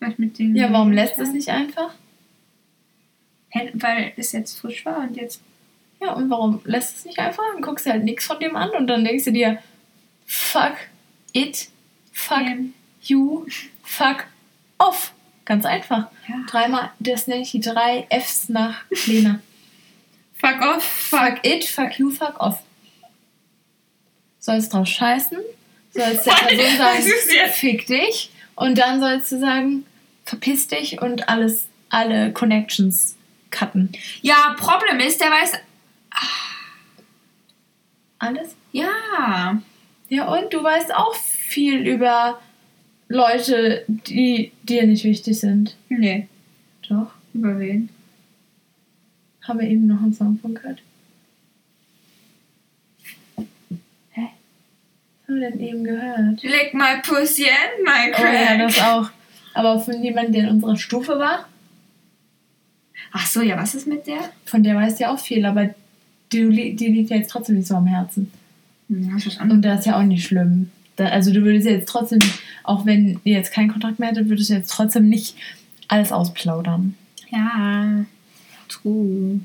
Was 0.00 0.18
mit 0.18 0.38
den 0.38 0.54
Ja, 0.56 0.70
warum 0.72 0.92
lässt 0.92 1.18
es 1.18 1.30
nicht 1.30 1.48
einfach? 1.48 1.90
Weil 3.74 4.12
es 4.16 4.32
jetzt 4.32 4.58
frisch 4.58 4.84
war 4.84 4.98
und 4.98 5.16
jetzt. 5.16 5.40
Ja, 6.04 6.12
und 6.12 6.28
warum 6.28 6.60
lässt 6.64 6.98
es 6.98 7.04
nicht 7.04 7.18
einfach? 7.18 7.42
Dann 7.52 7.62
guckst 7.62 7.86
du 7.86 7.90
halt 7.90 8.04
nichts 8.04 8.26
von 8.26 8.38
dem 8.38 8.56
an 8.56 8.70
und 8.70 8.86
dann 8.86 9.04
denkst 9.04 9.24
du 9.24 9.32
dir, 9.32 9.58
fuck 10.26 10.74
it, 11.32 11.68
fuck 12.12 12.40
Ähm, 12.40 12.74
you, 13.02 13.46
fuck 13.82 14.26
off. 14.78 15.12
Ganz 15.44 15.64
einfach. 15.66 16.08
Ja. 16.28 16.36
Dreimal, 16.46 16.90
das 17.00 17.26
nenne 17.26 17.42
ich 17.42 17.50
die 17.50 17.60
drei 17.60 18.06
Fs 18.10 18.48
nach 18.48 18.82
Lena. 19.06 19.40
Fuck 20.36 20.60
off, 20.60 20.82
fuck. 20.82 21.20
Fuck 21.20 21.46
it, 21.46 21.64
fuck 21.64 21.98
you, 21.98 22.10
fuck 22.10 22.38
off. 22.40 22.58
Sollst 24.38 24.74
drauf 24.74 24.86
scheißen, 24.86 25.38
sollst 25.90 26.26
der 26.26 26.32
Person 26.48 26.76
sagen, 26.76 27.02
fick 27.52 27.86
dich 27.86 28.30
und 28.56 28.76
dann 28.76 29.00
sollst 29.00 29.32
du 29.32 29.38
sagen, 29.38 29.86
verpiss 30.24 30.66
dich 30.66 31.00
und 31.00 31.28
alles, 31.28 31.66
alle 31.88 32.32
Connections 32.32 33.16
cutten. 33.50 33.92
Ja, 34.20 34.54
Problem 34.58 35.00
ist, 35.00 35.20
der 35.20 35.30
weiß. 35.30 35.52
Alles? 38.18 38.56
Ja. 38.72 39.60
Ja, 40.08 40.32
und 40.34 40.52
du 40.52 40.62
weißt 40.62 40.94
auch 40.94 41.14
viel 41.14 41.86
über 41.86 42.40
Leute, 43.08 43.84
die 43.88 44.52
dir 44.62 44.86
nicht 44.86 45.04
wichtig 45.04 45.38
sind. 45.40 45.76
Nee. 45.88 46.28
Doch. 46.88 47.12
Über 47.32 47.58
wen? 47.58 47.88
Haben 49.42 49.60
wir 49.60 49.68
eben 49.68 49.86
noch 49.86 50.00
einen 50.00 50.14
Song 50.14 50.38
von 50.40 50.54
gehört. 50.54 50.80
Hä? 54.10 54.28
Was 55.20 55.28
haben 55.28 55.40
wir 55.40 55.50
denn 55.50 55.60
eben 55.60 55.84
gehört? 55.84 56.42
Lick 56.42 56.74
my 56.74 57.00
pussy 57.02 57.44
and 57.46 57.84
my 57.84 58.12
Oh 58.16 58.22
ja, 58.22 58.46
crack. 58.46 58.58
das 58.60 58.80
auch. 58.80 59.10
aber 59.54 59.78
von 59.80 60.02
jemandem, 60.02 60.32
der 60.32 60.42
in 60.44 60.50
unserer 60.50 60.76
Stufe 60.76 61.18
war. 61.18 61.48
Ach 63.12 63.26
so, 63.26 63.42
ja, 63.42 63.56
was 63.56 63.74
ist 63.74 63.86
mit 63.86 64.06
der? 64.06 64.18
Von 64.44 64.62
der 64.62 64.74
weißt 64.76 64.98
du 64.98 65.04
ja 65.04 65.12
auch 65.14 65.18
viel, 65.18 65.44
aber 65.46 65.74
die, 66.32 66.76
die 66.76 66.88
liegt 66.88 67.10
ja 67.10 67.16
jetzt 67.16 67.30
trotzdem 67.30 67.56
nicht 67.56 67.68
so 67.68 67.76
am 67.76 67.86
Herzen. 67.86 68.30
Ja, 68.88 69.18
verstanden. 69.18 69.54
Und 69.54 69.62
das 69.62 69.80
ist 69.80 69.86
ja 69.86 69.98
auch 69.98 70.04
nicht 70.04 70.26
schlimm. 70.26 70.70
Da, 70.96 71.06
also 71.06 71.32
du 71.32 71.42
würdest 71.42 71.66
jetzt 71.66 71.88
trotzdem, 71.88 72.20
auch 72.62 72.86
wenn 72.86 73.20
ihr 73.24 73.34
jetzt 73.34 73.52
keinen 73.52 73.70
Kontakt 73.70 73.98
mehr 73.98 74.10
hättet, 74.10 74.28
würdest 74.28 74.50
du 74.50 74.54
jetzt 74.54 74.70
trotzdem 74.70 75.08
nicht 75.08 75.36
alles 75.88 76.12
ausplaudern. 76.12 76.94
Ja, 77.30 78.04
true. 78.68 79.40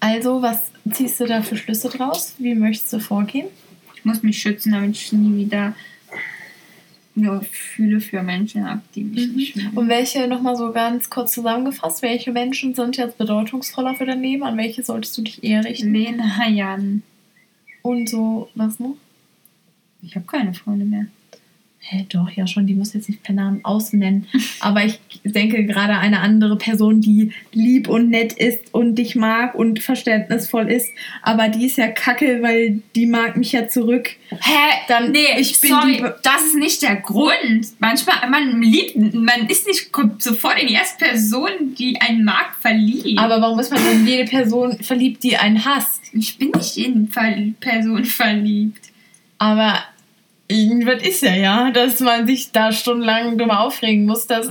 Also, 0.00 0.42
was 0.42 0.62
ziehst 0.90 1.20
du 1.20 1.26
da 1.26 1.42
für 1.42 1.56
Schlüsse 1.56 1.88
draus? 1.88 2.34
Wie 2.38 2.54
möchtest 2.54 2.92
du 2.92 2.98
vorgehen? 2.98 3.46
Ich 3.94 4.04
muss 4.04 4.22
mich 4.22 4.38
schützen, 4.38 4.72
damit 4.72 4.96
ich 4.96 5.12
nie 5.12 5.44
wieder 5.44 5.74
Gefühle 7.16 8.00
für 8.00 8.22
Menschen 8.22 8.68
habe, 8.68 8.82
die 8.94 9.04
mich 9.04 9.28
nicht 9.28 9.56
mögen. 9.56 9.76
Und 9.76 9.88
welche, 9.88 10.28
nochmal 10.28 10.56
so 10.56 10.72
ganz 10.72 11.08
kurz 11.08 11.32
zusammengefasst, 11.32 12.02
welche 12.02 12.30
Menschen 12.30 12.74
sind 12.74 12.96
jetzt 12.96 13.18
bedeutungsvoller 13.18 13.94
für 13.94 14.04
dein 14.04 14.22
Leben? 14.22 14.42
An 14.42 14.56
welche 14.58 14.82
solltest 14.82 15.16
du 15.16 15.22
dich 15.22 15.42
eher 15.42 15.64
richten? 15.64 15.92
Lena, 15.92 16.48
Jan. 16.48 17.02
Und 17.82 18.08
so, 18.08 18.50
was 18.54 18.78
noch? 18.78 18.96
Ich 20.02 20.14
habe 20.14 20.26
keine 20.26 20.52
Freunde 20.52 20.84
mehr. 20.84 21.06
Hä, 21.88 22.04
doch, 22.08 22.30
ja 22.30 22.46
schon, 22.46 22.66
die 22.66 22.74
muss 22.74 22.94
jetzt 22.94 23.08
nicht 23.08 23.22
per 23.22 23.34
Namen 23.34 23.64
ausnennen. 23.64 24.26
Aber 24.60 24.84
ich 24.84 24.98
denke 25.24 25.64
gerade 25.66 25.98
eine 25.98 26.20
andere 26.20 26.56
Person, 26.56 27.00
die 27.00 27.32
lieb 27.52 27.88
und 27.88 28.10
nett 28.10 28.32
ist 28.32 28.74
und 28.74 28.96
dich 28.96 29.14
mag 29.14 29.54
und 29.54 29.80
verständnisvoll 29.80 30.70
ist. 30.70 30.88
Aber 31.22 31.48
die 31.48 31.66
ist 31.66 31.78
ja 31.78 31.88
kacke, 31.88 32.42
weil 32.42 32.80
die 32.94 33.06
mag 33.06 33.36
mich 33.36 33.52
ja 33.52 33.68
zurück. 33.68 34.10
Hä? 34.30 34.80
Dann, 34.88 35.12
nee, 35.12 35.38
ich 35.38 35.60
bin 35.60 35.70
sorry, 35.70 36.02
das 36.22 36.46
ist 36.46 36.56
nicht 36.56 36.82
der 36.82 36.96
Grund. 36.96 37.66
Manchmal, 37.78 38.28
man 38.30 38.60
liebt, 38.62 38.96
man 38.96 39.46
ist 39.48 39.66
nicht 39.66 39.90
sofort 40.18 40.60
in 40.60 40.68
die 40.68 40.74
erste 40.74 41.04
Person, 41.04 41.74
die 41.78 42.00
einen 42.00 42.24
mag, 42.24 42.56
verliebt. 42.60 43.18
Aber 43.18 43.40
warum 43.40 43.58
ist 43.60 43.72
man 43.72 43.80
in 43.92 44.06
jede 44.06 44.28
Person 44.28 44.76
verliebt, 44.82 45.22
die 45.22 45.36
einen 45.36 45.64
hasst? 45.64 45.96
ich 46.18 46.38
bin 46.38 46.50
nicht 46.50 46.76
in 46.76 47.08
Ver 47.08 47.34
Person 47.60 48.04
verliebt. 48.04 48.86
Aber 49.38 49.84
irgendwas 50.48 51.02
ist 51.02 51.22
ja, 51.22 51.34
ja, 51.34 51.70
dass 51.70 52.00
man 52.00 52.26
sich 52.26 52.52
da 52.52 52.72
stundenlang 52.72 53.38
drüber 53.38 53.60
aufregen 53.60 54.06
muss, 54.06 54.26
dass 54.26 54.50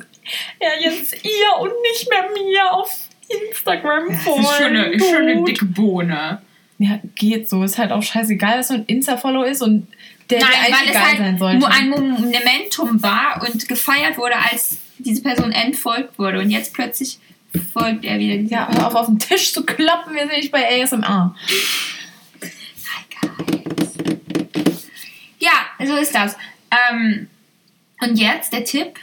er 0.59 0.81
jetzt 0.81 1.13
ihr 1.23 1.61
und 1.61 1.71
nicht 1.91 2.09
mehr 2.09 2.25
mir 2.33 2.73
auf 2.73 2.91
Instagram 3.27 4.07
Das 4.09 4.21
folgt. 4.23 4.39
ist 4.43 4.57
schon 4.57 4.65
eine, 4.65 4.99
schon 4.99 5.27
eine 5.27 5.43
dicke 5.43 5.65
Bohne. 5.65 6.41
Ja, 6.77 6.99
geht 7.15 7.49
so. 7.49 7.63
Ist 7.63 7.77
halt 7.77 7.91
auch 7.91 8.03
scheißegal, 8.03 8.59
was 8.59 8.67
so 8.67 8.73
ein 8.73 8.85
Insta-Follow 8.85 9.43
ist 9.43 9.61
und 9.61 9.87
der 10.29 10.39
Nein, 10.39 10.49
weil 10.69 10.89
es 10.89 10.99
halt 10.99 11.17
sein 11.19 11.37
sollte. 11.37 11.59
nur 11.59 11.71
ein 11.71 11.89
Momentum 11.89 13.01
war 13.01 13.41
und 13.47 13.67
gefeiert 13.67 14.17
wurde, 14.17 14.35
als 14.51 14.77
diese 14.97 15.21
Person 15.21 15.51
entfolgt 15.51 16.17
wurde. 16.19 16.39
Und 16.39 16.49
jetzt 16.49 16.73
plötzlich 16.73 17.19
folgt 17.73 18.03
er 18.03 18.19
wieder 18.19 18.35
ja, 18.35 18.67
hör 18.69 18.87
auf, 18.87 18.95
auf 18.95 19.05
den 19.05 19.19
Tisch 19.19 19.53
zu 19.53 19.65
kloppen, 19.65 20.13
wir 20.13 20.23
sind 20.23 20.35
nicht 20.37 20.51
bei 20.51 20.81
ASMR. 20.81 21.35
Ja, 23.23 23.64
so 25.83 25.95
ist 25.95 26.13
das. 26.15 26.35
Ähm, 26.91 27.27
und 28.01 28.17
jetzt 28.19 28.53
der 28.53 28.63
Tipp. 28.63 28.99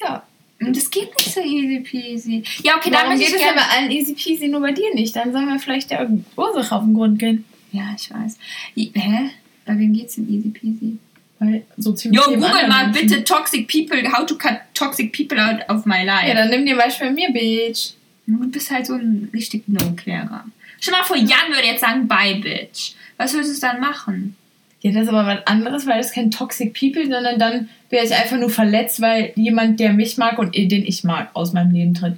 Ja. 0.00 0.22
Und 0.60 0.76
Das 0.76 0.90
geht 0.90 1.14
nicht 1.16 1.32
so 1.32 1.40
easy 1.40 1.80
peasy. 1.80 2.42
Ja, 2.62 2.76
okay, 2.76 2.90
dann 2.90 3.06
Warum 3.06 3.18
geht 3.18 3.34
es 3.34 3.40
ja 3.40 3.52
bei 3.52 3.62
allen 3.76 3.90
easy 3.90 4.14
peasy, 4.14 4.48
nur 4.48 4.60
bei 4.60 4.72
dir 4.72 4.94
nicht? 4.94 5.14
Dann 5.14 5.32
sollen 5.32 5.46
wir 5.48 5.58
vielleicht 5.58 5.90
der 5.90 6.08
Ursache 6.36 6.74
auf 6.74 6.84
den 6.84 6.94
Grund 6.94 7.18
gehen. 7.18 7.44
Ja, 7.72 7.94
ich 7.96 8.10
weiß. 8.10 8.38
Hä? 8.76 9.30
Bei 9.64 9.78
wem 9.78 9.92
geht's 9.92 10.14
denn 10.16 10.28
easy 10.28 10.50
peasy? 10.50 10.98
Weil 11.38 11.64
so 11.76 11.92
ziemlich 11.92 12.20
Jo, 12.20 12.26
google 12.32 12.68
mal 12.68 12.88
Menschen. 12.88 13.08
bitte 13.08 13.24
Toxic 13.24 13.66
People, 13.68 14.12
how 14.12 14.24
to 14.24 14.36
cut 14.36 14.60
toxic 14.74 15.12
people 15.12 15.38
out 15.42 15.68
of 15.68 15.84
my 15.86 16.04
life. 16.04 16.28
Ja, 16.28 16.34
dann 16.34 16.50
nimm 16.50 16.64
dir 16.66 16.76
Beispiel 16.76 17.08
bei 17.08 17.12
mir, 17.12 17.30
Bitch. 17.32 17.94
Du 18.26 18.48
bist 18.50 18.70
halt 18.70 18.86
so 18.86 18.94
ein 18.94 19.28
richtig 19.32 19.64
No-Klärer. 19.66 20.44
Stell 20.80 20.92
mal 20.92 21.02
vor, 21.04 21.16
Jan 21.16 21.48
würde 21.48 21.66
jetzt 21.66 21.80
sagen, 21.80 22.06
bye, 22.08 22.36
bitch. 22.36 22.92
Was 23.16 23.34
würdest 23.34 23.62
du 23.62 23.66
dann 23.66 23.80
machen? 23.80 24.36
Ja, 24.82 24.90
das 24.92 25.04
ist 25.04 25.08
aber 25.08 25.26
was 25.26 25.46
anderes, 25.46 25.86
weil 25.86 25.98
das 25.98 26.12
kein 26.12 26.30
Toxic 26.30 26.74
People, 26.78 27.04
sondern 27.04 27.38
dann 27.38 27.68
wäre 27.88 28.04
ich 28.04 28.12
einfach 28.14 28.36
nur 28.36 28.50
verletzt, 28.50 29.00
weil 29.00 29.32
jemand, 29.36 29.78
der 29.80 29.92
mich 29.92 30.18
mag 30.18 30.38
und 30.38 30.54
den 30.56 30.84
ich 30.84 31.04
mag, 31.04 31.30
aus 31.34 31.52
meinem 31.52 31.70
Leben 31.72 31.94
tritt. 31.94 32.16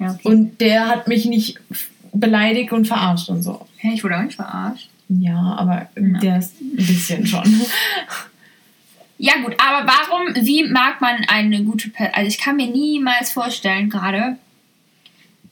Ja, 0.00 0.12
okay. 0.12 0.20
Und 0.28 0.60
der 0.60 0.88
hat 0.88 1.08
mich 1.08 1.26
nicht 1.26 1.58
beleidigt 2.12 2.72
und 2.72 2.86
verarscht 2.86 3.28
und 3.28 3.42
so. 3.42 3.66
Hä, 3.76 3.90
ich 3.94 4.02
wurde 4.02 4.16
auch 4.16 4.22
nicht 4.22 4.36
verarscht. 4.36 4.88
Ja, 5.10 5.56
aber 5.58 5.88
Ja. 6.00 6.18
der 6.18 6.38
ist 6.38 6.60
ein 6.60 6.76
bisschen 6.76 7.26
schon. 7.26 7.44
Ja 9.20 9.32
gut, 9.44 9.56
aber 9.58 9.84
warum, 9.84 10.46
wie 10.46 10.62
mag 10.68 11.00
man 11.00 11.24
eine 11.26 11.64
gute 11.64 11.90
Person, 11.90 12.14
also 12.14 12.28
ich 12.28 12.38
kann 12.38 12.54
mir 12.54 12.68
niemals 12.68 13.32
vorstellen, 13.32 13.90
gerade 13.90 14.36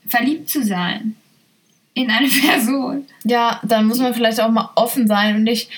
verliebt 0.09 0.49
zu 0.49 0.63
sein 0.63 1.17
in 1.93 2.09
eine 2.09 2.29
Person. 2.47 3.07
Ja, 3.25 3.61
dann 3.65 3.87
muss 3.87 3.99
man 3.99 4.15
vielleicht 4.15 4.41
auch 4.41 4.53
mal 4.53 4.71
offen 4.77 5.09
sein 5.09 5.35
und 5.35 5.43
nicht 5.43 5.69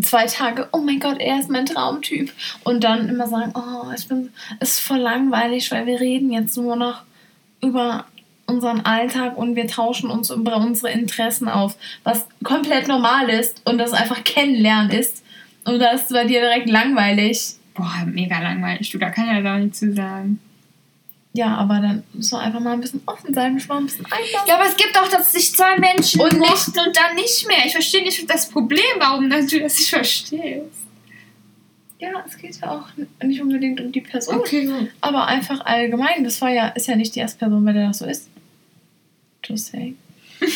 zwei 0.00 0.26
Tage, 0.26 0.68
oh 0.72 0.78
mein 0.78 1.00
Gott, 1.00 1.18
er 1.20 1.40
ist 1.40 1.50
mein 1.50 1.66
Traumtyp. 1.66 2.32
Und 2.64 2.84
dann 2.84 3.08
immer 3.08 3.26
sagen, 3.26 3.52
oh, 3.54 3.90
ich 3.96 4.08
bin, 4.08 4.32
es 4.60 4.70
ist 4.70 4.80
voll 4.80 4.98
langweilig, 4.98 5.70
weil 5.70 5.86
wir 5.86 6.00
reden 6.00 6.30
jetzt 6.30 6.56
nur 6.56 6.76
noch 6.76 7.02
über 7.60 8.06
unseren 8.46 8.80
Alltag 8.80 9.36
und 9.36 9.56
wir 9.56 9.66
tauschen 9.66 10.10
uns 10.10 10.30
über 10.30 10.56
unsere 10.56 10.90
Interessen 10.92 11.48
auf, 11.48 11.76
was 12.02 12.26
komplett 12.42 12.88
normal 12.88 13.28
ist 13.28 13.60
und 13.66 13.78
das 13.78 13.92
einfach 13.92 14.24
kennenlernen 14.24 14.90
ist. 14.90 15.22
Und 15.64 15.80
das 15.80 16.02
ist 16.02 16.12
bei 16.12 16.24
dir 16.24 16.40
direkt 16.40 16.68
langweilig. 16.68 17.56
Boah, 17.74 18.04
mega 18.06 18.40
langweilig, 18.40 18.90
du, 18.90 18.98
da 18.98 19.10
kann 19.10 19.26
ja 19.26 19.40
gar 19.40 19.58
nichts 19.58 19.80
zu 19.80 19.92
sagen. 19.92 20.40
Ja, 21.34 21.56
aber 21.56 21.80
dann 21.80 22.02
muss 22.14 22.32
man 22.32 22.40
einfach 22.40 22.58
mal 22.60 22.72
ein 22.72 22.80
bisschen 22.80 23.02
offen 23.06 23.32
sein, 23.34 23.52
muss 23.52 23.68
man 23.68 23.78
ein 23.78 23.86
bisschen 23.86 24.06
einlassen. 24.06 24.48
Ja, 24.48 24.54
aber 24.54 24.66
es 24.66 24.76
gibt 24.76 24.98
auch, 24.98 25.08
dass 25.08 25.30
sich 25.32 25.54
zwei 25.54 25.78
Menschen 25.78 26.20
Und 26.20 26.32
nicht- 26.32 26.40
mochten 26.50 26.78
und 26.80 26.96
dann 26.96 27.14
nicht 27.14 27.46
mehr. 27.46 27.64
Ich 27.66 27.72
verstehe 27.72 28.02
nicht 28.02 28.28
das 28.28 28.48
Problem, 28.48 28.80
warum 28.98 29.28
du 29.28 29.36
das 29.38 29.52
nicht 29.78 29.90
verstehst. 29.90 30.64
Ja, 32.00 32.24
es 32.26 32.38
geht 32.38 32.56
ja 32.60 32.70
auch 32.70 32.86
nicht 33.22 33.42
unbedingt 33.42 33.80
um 33.80 33.90
die 33.92 34.00
Person. 34.00 34.38
gut. 34.38 34.90
Aber 35.00 35.26
einfach 35.26 35.64
allgemein, 35.66 36.24
das 36.24 36.40
war 36.40 36.50
ja, 36.50 36.68
ist 36.68 36.86
ja 36.86 36.96
nicht 36.96 37.14
die 37.14 37.20
erste 37.20 37.38
Person, 37.38 37.64
bei 37.64 37.72
der 37.72 37.88
das 37.88 37.98
so 37.98 38.06
ist. 38.06 38.28
Just 39.44 39.66
saying. 39.68 39.96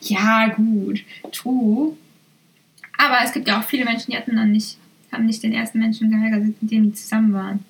Ja, 0.00 0.48
gut. 0.48 1.00
True. 1.32 1.96
Aber 2.98 3.18
es 3.24 3.32
gibt 3.32 3.48
ja 3.48 3.58
auch 3.60 3.64
viele 3.64 3.84
Menschen, 3.84 4.10
die 4.10 4.16
hatten 4.18 4.36
dann 4.36 4.52
nicht, 4.52 4.76
haben 5.10 5.24
nicht 5.26 5.42
den 5.42 5.52
ersten 5.54 5.78
Menschen 5.78 6.10
geheiratet, 6.10 6.60
mit 6.60 6.70
dem 6.70 6.84
die 6.84 6.92
zusammen 6.92 7.32
waren. 7.32 7.64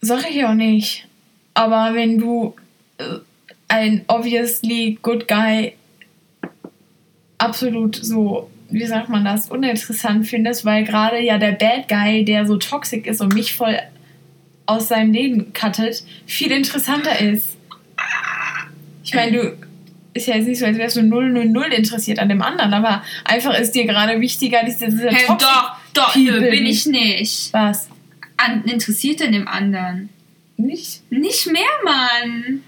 Sag 0.00 0.30
ich 0.30 0.44
auch 0.44 0.54
nicht. 0.54 1.06
Aber 1.54 1.94
wenn 1.94 2.18
du 2.18 2.54
äh, 2.98 3.04
ein 3.68 4.04
obviously 4.08 4.98
good 5.02 5.26
guy 5.26 5.74
absolut 7.38 7.96
so, 7.96 8.50
wie 8.70 8.84
sagt 8.86 9.08
man 9.08 9.24
das, 9.24 9.50
uninteressant 9.50 10.26
findest, 10.26 10.64
weil 10.64 10.84
gerade 10.84 11.20
ja 11.20 11.38
der 11.38 11.52
Bad 11.52 11.88
Guy, 11.88 12.24
der 12.24 12.46
so 12.46 12.56
toxisch 12.56 13.06
ist 13.06 13.20
und 13.20 13.34
mich 13.34 13.54
voll 13.54 13.78
aus 14.66 14.88
seinem 14.88 15.12
Leben 15.12 15.52
cuttet, 15.52 16.04
viel 16.26 16.50
interessanter 16.52 17.18
ist. 17.18 17.56
Ich 19.04 19.14
meine, 19.14 19.32
du 19.32 19.56
ist 20.14 20.26
ja 20.26 20.36
jetzt 20.36 20.46
nicht 20.46 20.58
so, 20.58 20.66
als 20.66 20.76
wärst 20.78 20.96
du 20.96 21.02
000 21.02 21.72
interessiert 21.72 22.18
an 22.18 22.28
dem 22.28 22.42
anderen, 22.42 22.74
aber 22.74 23.02
einfach 23.24 23.58
ist 23.58 23.72
dir 23.74 23.86
gerade 23.86 24.20
wichtiger, 24.20 24.60
diese, 24.66 24.86
diese 24.86 25.08
Hey, 25.08 25.26
Toxic- 25.26 25.38
doch, 25.46 25.76
doch, 25.94 26.16
nö, 26.16 26.40
bin 26.50 26.66
ich 26.66 26.86
nicht. 26.86 27.52
Was? 27.52 27.88
An, 28.38 28.64
interessiert 28.64 29.20
in 29.20 29.32
dem 29.32 29.46
anderen. 29.48 30.08
Nicht? 30.56 31.02
Nicht 31.10 31.46
mehr, 31.46 31.62
Mann. 31.84 32.62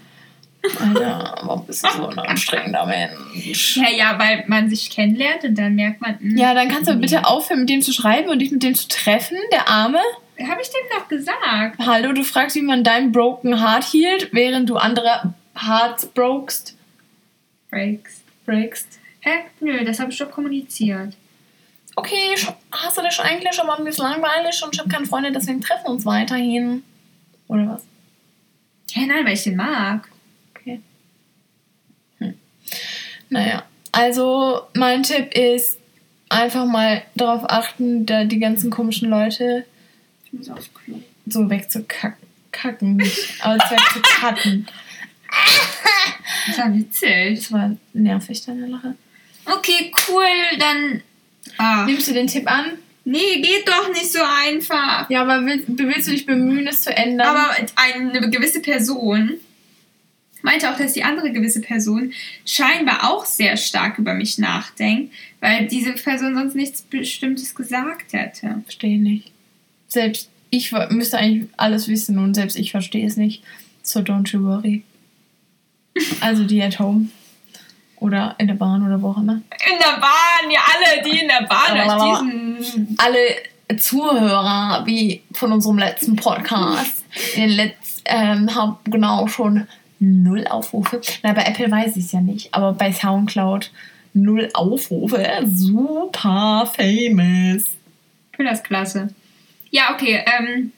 Alter, 0.79 1.35
warum 1.43 1.65
bist 1.65 1.83
du 1.83 1.89
so 1.89 2.07
ein 2.07 2.19
anstrengender 2.19 2.85
Mensch? 2.85 3.77
Ja, 3.77 3.89
ja, 3.89 4.19
weil 4.19 4.43
man 4.47 4.69
sich 4.69 4.91
kennenlernt 4.91 5.43
und 5.43 5.55
dann 5.57 5.73
merkt 5.75 6.01
man, 6.01 6.19
hm, 6.19 6.37
Ja, 6.37 6.53
dann 6.53 6.69
kannst 6.69 6.87
du 6.89 6.93
bitte 6.95 7.25
aufhören, 7.25 7.61
mit 7.61 7.69
dem 7.69 7.81
zu 7.81 7.91
schreiben 7.91 8.29
und 8.29 8.39
dich 8.39 8.51
mit 8.51 8.61
dem 8.61 8.75
zu 8.75 8.87
treffen, 8.87 9.37
der 9.51 9.67
Arme. 9.69 9.97
habe 10.39 10.61
ich 10.61 10.69
dem 10.69 10.97
doch 10.97 11.07
gesagt. 11.07 11.79
Hallo, 11.79 12.13
du 12.13 12.23
fragst, 12.23 12.55
wie 12.55 12.61
man 12.61 12.83
dein 12.83 13.11
Broken 13.11 13.59
Heart 13.59 13.85
hielt, 13.85 14.29
während 14.33 14.69
du 14.69 14.77
andere 14.77 15.33
Hearts 15.55 16.05
brokest. 16.05 16.75
Breaks. 17.71 18.21
Breakst. 18.45 18.99
Hä? 19.21 19.31
Nö, 19.61 19.83
das 19.83 19.99
habe 19.99 20.11
ich 20.11 20.17
doch 20.17 20.29
kommuniziert. 20.31 21.13
Okay, 21.95 22.35
hast 22.71 22.97
du 22.97 23.01
das 23.01 23.13
schon 23.13 23.25
eigentlich, 23.25 23.59
aber 23.59 23.81
mir 23.81 23.89
ist 23.89 23.99
langweilig 23.99 24.61
und 24.63 24.73
ich 24.73 24.79
habe 24.79 24.89
keine 24.89 25.05
Freunde, 25.05 25.31
deswegen 25.31 25.61
treffen 25.61 25.85
wir 25.85 25.91
uns 25.91 26.05
weiterhin. 26.05 26.83
Oder 27.47 27.67
was? 27.67 27.83
Hä, 28.93 29.05
nein, 29.05 29.25
weil 29.25 29.33
ich 29.33 29.43
den 29.43 29.55
mag. 29.57 30.09
Okay. 30.55 30.81
Hm. 32.19 32.39
Naja, 33.29 33.63
also 33.91 34.67
mein 34.73 35.03
Tipp 35.03 35.33
ist 35.33 35.79
einfach 36.29 36.65
mal 36.65 37.03
darauf 37.15 37.43
achten, 37.49 38.05
da 38.05 38.23
die 38.23 38.39
ganzen 38.39 38.71
komischen 38.71 39.09
Leute 39.09 39.65
so 41.27 41.49
wegzukacken. 41.49 42.27
Kacken 42.51 42.95
nicht, 42.97 43.43
aber 43.43 43.55
wegzukacken. 43.55 44.67
Das 46.47 46.57
war 46.57 46.73
witzig. 46.73 47.39
Das 47.39 47.51
war 47.51 47.77
nervig, 47.93 48.43
deine 48.45 48.65
Lache. 48.65 48.95
Okay, 49.45 49.91
cool, 50.07 50.57
dann. 50.57 51.01
Ah. 51.57 51.85
Nimmst 51.85 52.07
du 52.07 52.13
den 52.13 52.27
Tipp 52.27 52.49
an? 52.49 52.77
Nee, 53.03 53.41
geht 53.41 53.67
doch 53.67 53.89
nicht 53.89 54.11
so 54.11 54.19
einfach. 54.21 55.09
Ja, 55.09 55.23
aber 55.23 55.45
willst, 55.45 55.65
willst 55.67 56.07
du 56.07 56.11
dich 56.11 56.25
bemühen, 56.25 56.67
es 56.67 56.83
zu 56.83 56.95
ändern? 56.95 57.27
Aber 57.27 57.55
eine 57.75 58.29
gewisse 58.29 58.61
Person 58.61 59.39
meinte 60.43 60.71
auch, 60.71 60.77
dass 60.77 60.93
die 60.93 61.03
andere 61.03 61.31
gewisse 61.31 61.61
Person 61.61 62.13
scheinbar 62.45 63.11
auch 63.11 63.25
sehr 63.25 63.57
stark 63.57 63.97
über 63.97 64.13
mich 64.13 64.37
nachdenkt, 64.37 65.13
weil 65.39 65.67
diese 65.67 65.93
Person 65.93 66.35
sonst 66.35 66.55
nichts 66.55 66.81
Bestimmtes 66.83 67.55
gesagt 67.55 68.13
hätte. 68.13 68.61
Verstehe 68.65 68.99
nicht. 68.99 69.31
Selbst 69.87 70.29
ich 70.49 70.71
müsste 70.89 71.17
eigentlich 71.17 71.49
alles 71.57 71.87
wissen 71.87 72.17
und 72.17 72.35
selbst 72.35 72.57
ich 72.57 72.71
verstehe 72.71 73.07
es 73.07 73.17
nicht. 73.17 73.43
So 73.83 74.01
don't 74.01 74.31
you 74.31 74.43
worry. 74.43 74.83
Also 76.21 76.45
die 76.45 76.61
at 76.61 76.79
home. 76.79 77.09
Oder 78.01 78.35
in 78.39 78.47
der 78.47 78.55
Bahn 78.55 78.83
oder 78.83 78.99
wo 78.99 79.11
auch 79.11 79.17
immer. 79.17 79.33
In 79.33 79.77
der 79.79 80.01
Bahn, 80.01 80.49
ja 80.49 80.59
alle, 80.73 81.03
die 81.03 81.19
in 81.19 81.27
der 81.27 81.45
Bahn 81.47 81.75
durch 81.77 82.57
diesen... 82.57 82.97
Alle 82.97 83.79
Zuhörer, 83.79 84.81
wie 84.87 85.21
von 85.33 85.51
unserem 85.51 85.77
letzten 85.77 86.15
Podcast, 86.15 87.05
den 87.37 87.49
letzt, 87.51 88.01
ähm, 88.05 88.53
haben 88.55 88.77
genau 88.85 89.27
schon 89.27 89.67
null 89.99 90.47
Aufrufe. 90.47 90.99
Na, 91.21 91.33
bei 91.33 91.43
Apple 91.43 91.69
weiß 91.69 91.95
ich 91.95 92.05
es 92.05 92.11
ja 92.11 92.21
nicht, 92.21 92.53
aber 92.55 92.73
bei 92.73 92.91
Soundcloud 92.91 93.71
null 94.13 94.49
Aufrufe. 94.55 95.23
Super 95.45 96.69
famous. 96.75 97.65
Ich 98.31 98.35
finde 98.35 98.51
das 98.51 98.63
klasse. 98.63 99.13
Ja, 99.69 99.93
okay, 99.93 100.25
ähm... 100.25 100.73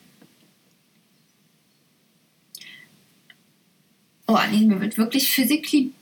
Oh, 4.27 4.37
nee, 4.51 4.65
mir 4.65 4.81
wird 4.81 4.97
wirklich 4.97 5.31
physically 5.31 5.93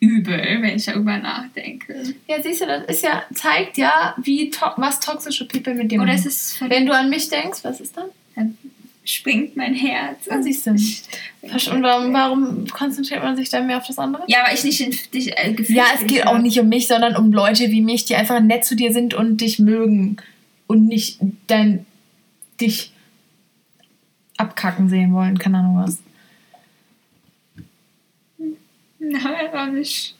übel, 0.00 0.38
wenn 0.60 0.76
ich 0.76 0.84
darüber 0.84 1.18
nachdenke. 1.18 2.14
Ja, 2.28 2.40
siehst 2.42 2.60
du, 2.60 2.66
das 2.66 2.84
ist 2.84 3.02
ja, 3.04 3.22
zeigt 3.34 3.78
ja, 3.78 4.14
wie 4.22 4.50
to 4.50 4.66
was 4.76 5.00
toxische 5.00 5.46
People 5.46 5.74
mit 5.74 5.90
dir 5.90 6.00
Oder 6.00 6.12
machen. 6.14 6.26
ist 6.26 6.26
es 6.26 6.60
Wenn 6.60 6.86
du 6.86 6.92
an 6.92 7.08
mich 7.08 7.28
denkst, 7.28 7.60
was 7.62 7.80
ist 7.80 7.96
dann? 7.96 8.06
dann 8.34 8.58
springt 9.04 9.56
mein 9.56 9.74
Herz. 9.74 10.24
Dann 10.28 10.42
siehst 10.42 10.66
du. 10.66 10.70
Und 10.72 11.82
warum, 11.82 12.12
warum 12.12 12.66
konzentriert 12.66 13.22
man 13.22 13.36
sich 13.36 13.48
dann 13.48 13.66
mehr 13.66 13.78
auf 13.78 13.86
das 13.86 13.98
andere? 13.98 14.24
Ja, 14.26 14.44
aber 14.44 14.52
ich 14.52 14.64
nicht 14.64 14.80
in 14.80 14.90
dich 15.12 15.36
äh, 15.36 15.54
Ja, 15.68 15.84
es 15.94 16.06
geht 16.06 16.26
auch 16.26 16.38
nicht 16.38 16.58
um 16.60 16.68
mich, 16.68 16.88
sondern 16.88 17.16
um 17.16 17.32
Leute 17.32 17.70
wie 17.70 17.80
mich, 17.80 18.04
die 18.04 18.16
einfach 18.16 18.40
nett 18.40 18.64
zu 18.64 18.74
dir 18.74 18.92
sind 18.92 19.14
und 19.14 19.40
dich 19.40 19.58
mögen 19.58 20.16
und 20.66 20.86
nicht 20.86 21.18
dein 21.46 21.86
dich 22.60 22.92
abkacken 24.36 24.88
sehen 24.88 25.14
wollen, 25.14 25.38
keine 25.38 25.58
Ahnung 25.58 25.82
was. 25.84 25.98
Nein, 29.10 29.48
aber 29.52 29.66
nicht. 29.66 30.14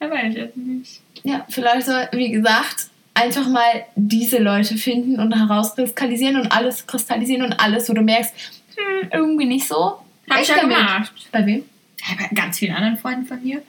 Aber 0.00 0.22
ich 0.24 0.34
jetzt 0.34 0.56
nicht. 0.56 1.00
Ja, 1.22 1.46
vielleicht 1.48 1.86
soll, 1.86 2.08
wie 2.12 2.30
gesagt, 2.30 2.88
einfach 3.14 3.48
mal 3.48 3.84
diese 3.94 4.38
Leute 4.38 4.76
finden 4.76 5.18
und 5.18 5.34
herauskristallisieren 5.34 6.40
und 6.40 6.52
alles 6.52 6.86
kristallisieren 6.86 7.42
und 7.42 7.52
alles, 7.54 7.88
wo 7.88 7.94
du 7.94 8.02
merkst, 8.02 8.34
hm, 8.76 9.08
irgendwie 9.12 9.46
nicht 9.46 9.66
so. 9.66 9.98
Hab 10.28 10.40
ich 10.40 10.48
ja 10.48 10.56
damit. 10.56 10.76
gemacht. 10.76 11.12
Bei 11.32 11.46
wem? 11.46 11.62
Ja, 12.00 12.14
bei 12.18 12.34
ganz 12.34 12.58
vielen 12.58 12.74
anderen 12.74 12.98
Freunden 12.98 13.26
von 13.26 13.42
mir. 13.42 13.62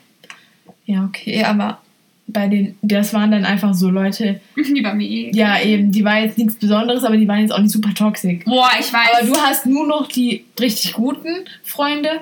Ja, 0.86 1.06
okay, 1.06 1.44
aber 1.44 1.82
bei 2.28 2.48
den, 2.48 2.78
das 2.82 3.14
waren 3.14 3.32
dann 3.32 3.46
einfach 3.46 3.74
so 3.74 3.90
Leute, 3.90 4.42
Die 4.58 4.82
bei 4.82 4.94
mir 4.94 5.08
eh. 5.08 5.32
ja 5.34 5.62
eben, 5.62 5.92
die 5.92 6.04
waren 6.04 6.24
jetzt 6.24 6.38
nichts 6.38 6.56
Besonderes, 6.56 7.04
aber 7.04 7.16
die 7.16 7.28
waren 7.28 7.40
jetzt 7.40 7.52
auch 7.52 7.60
nicht 7.60 7.72
super 7.72 7.94
toxisch. 7.94 8.44
Boah, 8.44 8.70
ich 8.78 8.92
weiß. 8.92 9.08
Aber 9.18 9.28
du 9.28 9.36
hast 9.38 9.66
nur 9.66 9.88
noch 9.88 10.08
die 10.08 10.46
richtig 10.60 10.94
guten 10.94 11.46
Freunde 11.64 12.22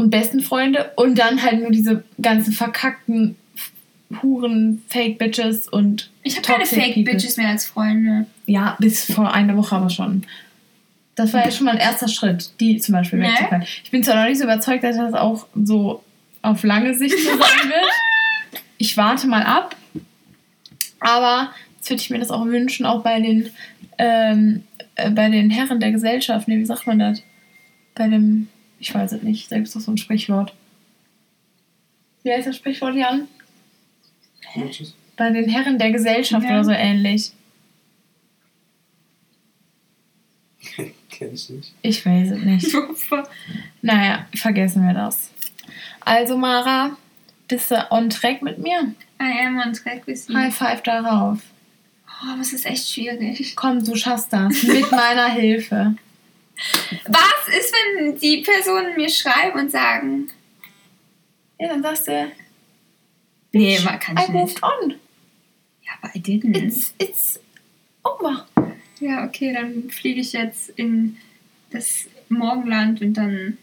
und 0.00 0.10
besten 0.10 0.40
Freunde 0.40 0.90
und 0.96 1.18
dann 1.18 1.42
halt 1.42 1.60
nur 1.60 1.70
diese 1.70 2.04
ganzen 2.20 2.52
verkackten 2.52 3.36
Huren, 4.22 4.82
Fake 4.88 5.18
Bitches 5.18 5.68
und 5.68 6.10
ich 6.22 6.36
habe 6.36 6.46
keine 6.46 6.66
Fake 6.66 6.94
people. 6.94 7.12
Bitches 7.12 7.36
mehr 7.36 7.48
als 7.48 7.66
Freunde. 7.66 8.26
Ja, 8.46 8.76
bis 8.80 9.04
vor 9.12 9.32
einer 9.32 9.56
Woche 9.56 9.76
aber 9.76 9.90
schon. 9.90 10.24
Das 11.14 11.32
war 11.32 11.44
ja 11.44 11.50
schon 11.50 11.66
mal 11.66 11.72
ein 11.72 11.78
erster 11.78 12.08
Schritt, 12.08 12.50
die 12.60 12.78
zum 12.78 12.94
Beispiel 12.94 13.18
Ne? 13.18 13.26
wegzufallen. 13.26 13.64
Ich 13.84 13.90
bin 13.90 14.02
zwar 14.02 14.16
noch 14.16 14.28
nicht 14.28 14.38
so 14.38 14.44
überzeugt, 14.44 14.82
dass 14.84 14.96
das 14.96 15.14
auch 15.14 15.46
so 15.54 16.02
auf 16.42 16.62
lange 16.64 16.94
Sicht 16.94 17.16
so 17.18 17.30
sein 17.30 17.38
wird. 17.68 17.90
Ich 18.78 18.96
warte 18.96 19.26
mal 19.28 19.42
ab. 19.42 19.76
Aber 20.98 21.50
jetzt 21.76 21.90
würde 21.90 22.02
ich 22.02 22.10
mir 22.10 22.18
das 22.18 22.30
auch 22.30 22.44
wünschen, 22.46 22.86
auch 22.86 23.02
bei 23.02 23.20
den, 23.20 23.50
ähm, 23.98 24.62
äh, 24.96 25.10
bei 25.10 25.28
den 25.28 25.50
Herren 25.50 25.78
der 25.78 25.92
Gesellschaft. 25.92 26.48
Nee, 26.48 26.58
wie 26.58 26.64
sagt 26.64 26.86
man 26.86 26.98
das? 26.98 27.22
Bei 27.94 28.08
dem, 28.08 28.48
ich 28.80 28.92
weiß 28.94 29.12
es 29.12 29.22
nicht, 29.22 29.50
da 29.52 29.56
gibt 29.56 29.68
es 29.68 29.74
doch 29.74 29.80
so 29.80 29.92
ein 29.92 29.98
Sprichwort. 29.98 30.52
Wie 32.22 32.32
heißt 32.32 32.48
das 32.48 32.56
Sprichwort, 32.56 32.94
Jan? 32.96 33.28
Welches? 34.56 34.94
Bei 35.16 35.30
den 35.30 35.48
Herren 35.48 35.78
der 35.78 35.92
Gesellschaft 35.92 36.44
Ja. 36.44 36.50
oder 36.50 36.64
so 36.64 36.72
ähnlich. 36.72 37.30
Kenn 41.10 41.34
ich 41.34 41.48
nicht. 41.50 41.72
Ich 41.82 42.04
weiß 42.06 42.30
es 42.32 42.38
nicht. 42.44 42.74
Naja, 43.82 44.26
vergessen 44.34 44.86
wir 44.86 44.92
das. 44.94 45.30
Also, 46.00 46.36
Mara, 46.36 46.96
bist 47.48 47.70
du 47.70 47.86
on 47.90 48.10
track 48.10 48.42
mit 48.42 48.58
mir? 48.58 48.94
I 49.20 49.46
am 49.46 49.58
on 49.58 49.72
track 49.72 50.06
with 50.06 50.28
you. 50.28 50.34
High 50.36 50.54
five 50.54 50.82
darauf. 50.82 51.38
Oh, 52.06 52.32
aber 52.32 52.40
es 52.42 52.52
ist 52.52 52.66
echt 52.66 52.88
schwierig. 52.88 53.54
Komm, 53.56 53.82
du 53.82 53.96
schaffst 53.96 54.32
das. 54.32 54.62
Mit 54.64 54.90
meiner 54.90 55.28
Hilfe. 55.30 55.94
Was 57.08 57.56
ist, 57.58 57.72
wenn 57.72 58.18
die 58.18 58.38
Personen 58.42 58.96
mir 58.96 59.08
schreiben 59.08 59.58
und 59.60 59.70
sagen, 59.70 60.28
Ja, 61.58 61.68
dann 61.68 61.82
sagst 61.82 62.08
du, 62.08 62.30
nee, 63.52 63.78
man 63.80 63.98
kann 63.98 64.16
ich 64.16 64.28
I 64.28 64.32
nicht. 64.32 64.32
moved 64.32 64.62
on. 64.62 64.90
Ja, 65.82 65.92
aber 66.00 66.14
I 66.14 66.20
didn't. 66.20 66.56
It's, 66.56 66.94
it's 66.98 67.40
over. 68.04 68.46
Ja, 69.00 69.24
okay, 69.24 69.52
dann 69.54 69.88
fliege 69.90 70.20
ich 70.20 70.32
jetzt 70.32 70.70
in 70.70 71.16
das 71.70 72.06
Morgenland 72.28 73.00
und 73.00 73.14
dann. 73.14 73.56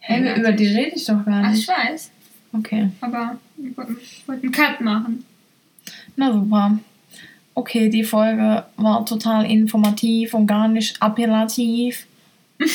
Hey, 0.00 0.24
wir- 0.24 0.34
über 0.36 0.52
die 0.52 0.66
rede 0.66 0.96
ich 0.96 1.04
doch 1.04 1.24
gar 1.24 1.44
Ach, 1.44 1.52
ich 1.52 1.58
nicht. 1.58 1.68
weiß. 1.68 2.10
Okay, 2.52 2.90
Aber 3.00 3.38
ich 4.00 4.26
wollte 4.26 4.42
einen 4.42 4.52
Cut 4.52 4.80
machen. 4.80 5.24
na 6.16 6.32
super. 6.32 6.78
Okay, 7.60 7.90
die 7.90 8.04
Folge 8.04 8.64
war 8.78 9.04
total 9.04 9.44
informativ 9.50 10.32
und 10.32 10.46
gar 10.46 10.66
nicht 10.66 10.96
appellativ. 11.00 12.06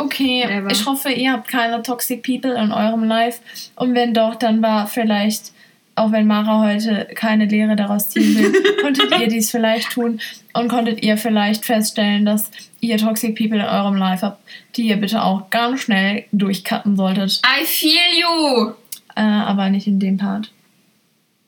Okay, 0.00 0.44
Whatever. 0.44 0.70
ich 0.70 0.86
hoffe, 0.86 1.10
ihr 1.10 1.32
habt 1.32 1.48
keine 1.48 1.82
Toxic 1.82 2.22
People 2.22 2.54
in 2.54 2.70
eurem 2.70 3.02
Life. 3.02 3.40
Und 3.74 3.96
wenn 3.96 4.14
doch, 4.14 4.36
dann 4.36 4.62
war 4.62 4.86
vielleicht, 4.86 5.50
auch 5.96 6.12
wenn 6.12 6.28
Mara 6.28 6.62
heute 6.62 7.08
keine 7.16 7.46
Lehre 7.46 7.74
daraus 7.74 8.08
ziehen 8.10 8.38
will, 8.38 8.52
konntet 8.80 9.18
ihr 9.18 9.26
dies 9.26 9.50
vielleicht 9.50 9.90
tun 9.90 10.20
und 10.52 10.68
konntet 10.68 11.02
ihr 11.02 11.16
vielleicht 11.16 11.64
feststellen, 11.64 12.24
dass 12.24 12.52
ihr 12.78 12.96
Toxic 12.96 13.36
People 13.36 13.58
in 13.58 13.64
eurem 13.64 13.96
Life 13.96 14.24
habt, 14.24 14.40
die 14.76 14.82
ihr 14.86 14.98
bitte 14.98 15.20
auch 15.20 15.50
ganz 15.50 15.80
schnell 15.80 16.26
durchcutten 16.30 16.96
solltet. 16.96 17.42
I 17.44 17.64
feel 17.64 18.20
you! 18.20 18.74
Äh, 19.16 19.22
aber 19.22 19.68
nicht 19.68 19.88
in 19.88 19.98
dem 19.98 20.16
Part. 20.16 20.52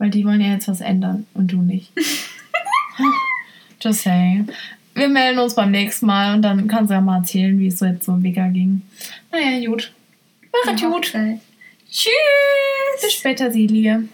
Weil 0.01 0.09
die 0.09 0.25
wollen 0.25 0.41
ja 0.41 0.55
jetzt 0.55 0.67
was 0.67 0.81
ändern 0.81 1.27
und 1.35 1.53
du 1.53 1.61
nicht. 1.61 1.93
Just 3.83 4.03
saying. 4.03 4.49
Wir 4.95 5.09
melden 5.09 5.39
uns 5.39 5.55
beim 5.55 5.71
nächsten 5.71 6.07
Mal 6.07 6.35
und 6.35 6.43
dann 6.43 6.67
kannst 6.69 6.91
du 6.91 6.95
ja 6.95 7.03
mal 7.03 7.19
erzählen, 7.19 7.59
wie 7.59 7.67
es 7.67 7.79
so 7.79 7.85
jetzt 7.85 8.07
so 8.07 8.23
Wigger 8.23 8.49
ging. 8.49 8.81
Naja, 9.31 9.69
gut. 9.69 9.93
Machet 10.65 10.81
gut. 10.81 10.95
Hochzeit. 10.95 11.41
Tschüss! 11.91 13.03
Bis 13.03 13.13
später, 13.13 13.51
Silie. 13.51 14.09